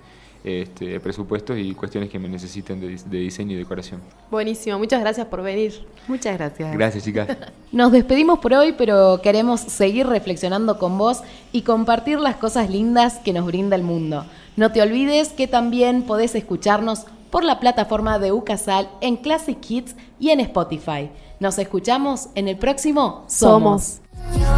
este, 0.43 0.99
presupuestos 0.99 1.57
y 1.57 1.73
cuestiones 1.73 2.09
que 2.09 2.19
me 2.19 2.29
necesiten 2.29 2.79
de, 2.79 2.95
de 2.95 3.17
diseño 3.17 3.53
y 3.53 3.57
decoración. 3.57 4.01
Buenísimo, 4.31 4.77
muchas 4.77 4.99
gracias 5.01 5.27
por 5.27 5.41
venir. 5.41 5.85
Muchas 6.07 6.37
gracias. 6.37 6.73
Gracias 6.73 7.03
chicas. 7.03 7.29
Nos 7.71 7.91
despedimos 7.91 8.39
por 8.39 8.53
hoy, 8.53 8.73
pero 8.77 9.21
queremos 9.21 9.59
seguir 9.59 10.07
reflexionando 10.07 10.79
con 10.79 10.97
vos 10.97 11.21
y 11.51 11.63
compartir 11.63 12.19
las 12.19 12.37
cosas 12.37 12.69
lindas 12.69 13.19
que 13.19 13.33
nos 13.33 13.45
brinda 13.45 13.75
el 13.75 13.83
mundo. 13.83 14.25
No 14.55 14.71
te 14.71 14.81
olvides 14.81 15.29
que 15.29 15.47
también 15.47 16.03
podés 16.03 16.33
escucharnos 16.33 17.05
por 17.29 17.43
la 17.43 17.59
plataforma 17.59 18.19
de 18.19 18.31
Ucasal 18.31 18.89
en 19.01 19.17
Classic 19.17 19.59
Kids 19.59 19.95
y 20.19 20.29
en 20.29 20.39
Spotify. 20.39 21.11
Nos 21.39 21.59
escuchamos 21.59 22.29
en 22.35 22.47
el 22.47 22.57
próximo 22.57 23.25
Somos. 23.27 23.99
Somos. 24.33 24.57